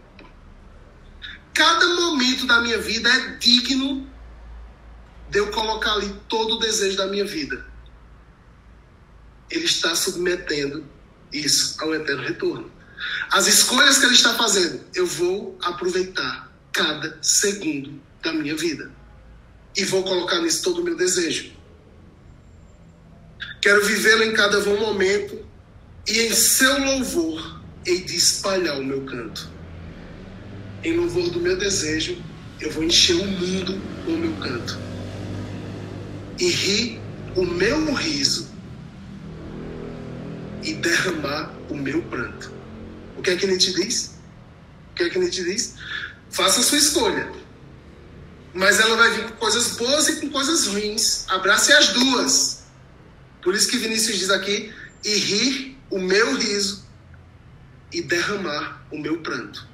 [1.55, 4.07] Cada momento da minha vida é digno
[5.30, 7.66] de eu colocar ali todo o desejo da minha vida.
[9.51, 10.86] Ele está submetendo
[11.32, 12.70] isso ao eterno retorno.
[13.30, 18.90] As escolhas que ele está fazendo, eu vou aproveitar cada segundo da minha vida.
[19.76, 21.52] E vou colocar nisso todo o meu desejo.
[23.60, 25.38] Quero vivê-lo em cada bom momento
[26.08, 29.48] e em seu louvor hei de espalhar o meu canto.
[30.82, 32.20] Em louvor do meu desejo,
[32.60, 34.78] eu vou encher o mundo com o meu canto.
[36.38, 37.00] E rir
[37.36, 38.50] o meu riso
[40.62, 42.52] e derramar o meu pranto.
[43.16, 44.18] O que é que ele te diz?
[44.90, 45.74] O que é que ele te diz?
[46.32, 47.30] Faça a sua escolha.
[48.54, 51.26] Mas ela vai vir com coisas boas e com coisas ruins.
[51.28, 52.62] Abrace as duas.
[53.42, 54.72] Por isso que Vinícius diz aqui:
[55.04, 56.84] e rir o meu riso
[57.92, 59.66] e derramar o meu pranto.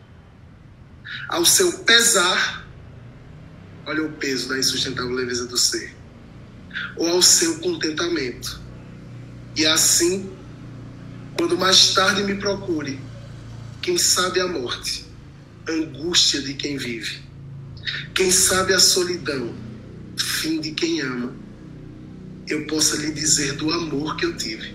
[1.29, 2.67] Ao seu pesar,
[3.87, 5.95] olha o peso da insustentável leveza do ser,
[6.97, 8.61] ou ao seu contentamento.
[9.57, 10.31] E assim,
[11.37, 13.01] quando mais tarde me procure,
[13.81, 15.08] quem sabe a morte,
[15.69, 17.21] angústia de quem vive.
[18.15, 19.55] Quem sabe a solidão,
[20.17, 21.35] fim de quem ama.
[22.49, 24.75] Eu possa lhe dizer do amor que eu tive.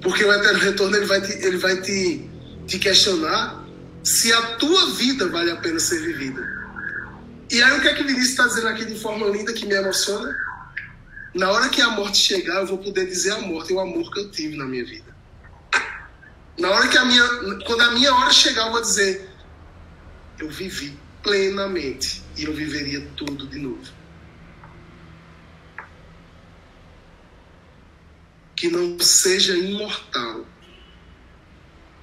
[0.00, 2.28] Porque o eterno retorno ele vai te, ele vai te,
[2.66, 3.64] te questionar
[4.02, 6.46] se a tua vida vale a pena ser vivida.
[7.50, 9.74] E aí o que é que Vinícius está dizendo aqui de forma linda que me
[9.74, 10.36] emociona?
[11.34, 14.20] Na hora que a morte chegar, eu vou poder dizer a morte o amor que
[14.20, 15.13] eu tive na minha vida.
[16.58, 17.24] Na hora que a minha,
[17.66, 19.28] quando a minha hora chegar, eu vou dizer,
[20.38, 23.92] eu vivi plenamente e eu viveria tudo de novo.
[28.54, 30.46] Que não seja imortal,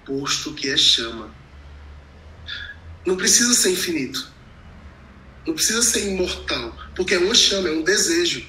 [0.05, 1.33] posto que é chama.
[3.05, 4.31] Não precisa ser infinito.
[5.47, 8.45] Não precisa ser imortal, porque é uma chama, é um desejo.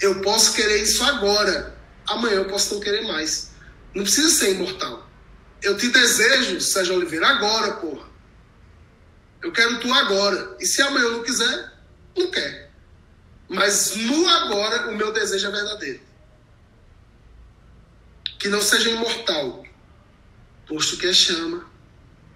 [0.00, 1.76] Eu posso querer isso agora,
[2.06, 3.51] amanhã eu posso não querer mais.
[3.94, 5.08] Não precisa ser imortal.
[5.62, 8.06] Eu te desejo, Sérgio Oliveira, agora, porra.
[9.42, 10.56] Eu quero tu agora.
[10.60, 11.72] E se amanhã eu não quiser,
[12.16, 12.70] não quer.
[13.48, 16.00] Mas no agora, o meu desejo é verdadeiro.
[18.38, 19.64] Que não seja imortal,
[20.66, 21.70] posto que é chama.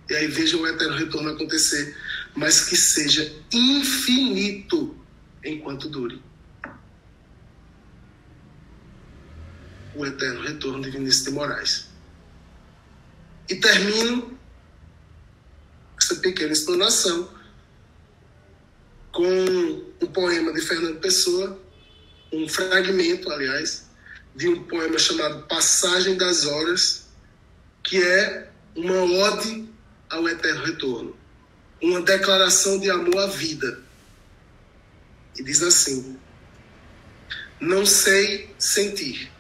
[0.09, 1.97] E aí veja o eterno retorno acontecer.
[2.35, 4.97] Mas que seja infinito
[5.43, 6.23] enquanto dure.
[9.97, 11.87] O eterno retorno de Vinícius de Moraes.
[13.49, 14.39] E termino
[15.99, 17.31] essa pequena explanação
[19.13, 19.25] com
[20.03, 21.59] um poema de Fernando Pessoa,
[22.33, 23.87] um fragmento, aliás,
[24.35, 27.07] de um poema chamado Passagem das Horas,
[27.83, 29.67] que é uma ode
[30.11, 31.17] ao eterno retorno,
[31.81, 33.81] uma declaração de amor à vida.
[35.39, 36.19] E diz assim:
[37.59, 39.31] Não sei sentir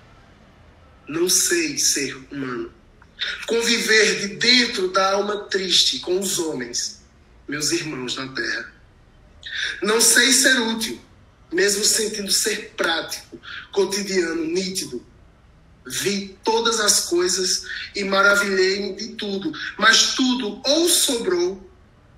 [1.09, 2.73] não sei ser humano.
[3.47, 7.03] Conviver de dentro da alma triste com os homens,
[7.49, 8.73] meus irmãos na terra.
[9.83, 11.01] Não sei ser útil,
[11.53, 13.41] mesmo sentindo ser prático,
[13.73, 15.05] cotidiano, nítido.
[15.87, 21.71] Vi todas as coisas e maravilhei-me de tudo, mas tudo ou sobrou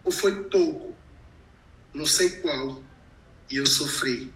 [0.02, 0.96] ou foi pouco,
[1.92, 2.82] não sei qual,
[3.50, 4.32] e eu sofri.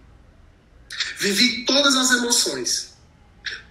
[1.17, 2.92] Vivi todas as emoções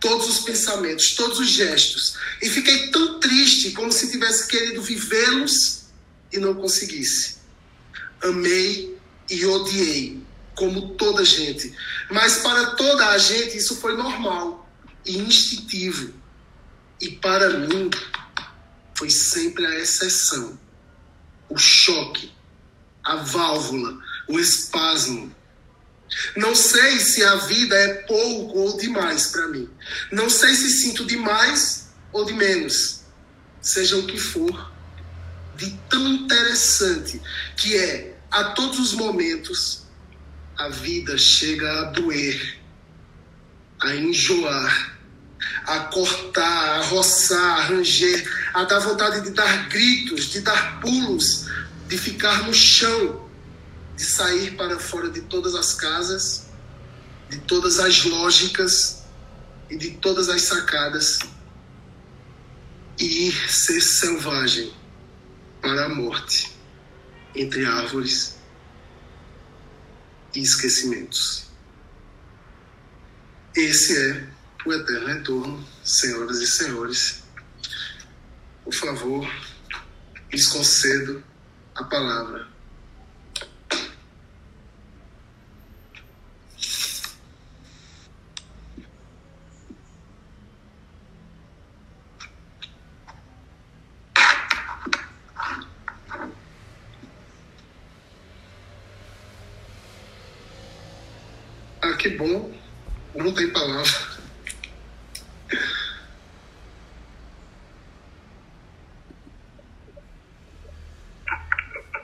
[0.00, 2.16] todos os pensamentos, todos os gestos.
[2.40, 5.84] E fiquei tão triste como se tivesse querido vivê-los
[6.32, 7.36] e não conseguisse.
[8.22, 8.96] Amei
[9.30, 10.22] e odiei,
[10.54, 11.74] como toda gente.
[12.10, 14.68] Mas para toda a gente isso foi normal
[15.04, 16.12] e instintivo.
[17.00, 17.90] E para mim
[18.96, 20.58] foi sempre a exceção.
[21.48, 22.32] O choque,
[23.02, 23.98] a válvula,
[24.28, 25.34] o espasmo
[26.36, 29.68] não sei se a vida é pouco ou demais para mim.
[30.10, 33.02] Não sei se sinto demais ou de menos.
[33.60, 34.72] Seja o que for,
[35.56, 37.20] de tão interessante
[37.56, 39.82] que é, a todos os momentos,
[40.56, 42.58] a vida chega a doer,
[43.80, 44.98] a enjoar,
[45.66, 51.46] a cortar, a roçar, a ranger, a dar vontade de dar gritos, de dar pulos,
[51.88, 53.21] de ficar no chão
[53.96, 56.52] de sair para fora de todas as casas
[57.32, 59.04] de todas as lógicas
[59.70, 61.18] e de todas as sacadas
[62.98, 64.70] e ir ser selvagem
[65.62, 66.54] para a morte
[67.34, 68.36] entre árvores
[70.34, 71.46] e esquecimentos.
[73.56, 74.28] Esse é
[74.66, 77.22] o eterno retorno, senhoras e senhores.
[78.62, 79.26] Por favor,
[80.30, 81.24] lhes concedo
[81.74, 82.51] a palavra.
[102.02, 102.50] Que bom.
[103.14, 103.92] Não tem palavra.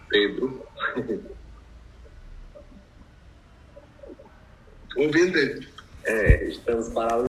[0.09, 0.65] Pedro.
[4.97, 5.67] Ouvindo.
[6.05, 7.17] É, estamos parados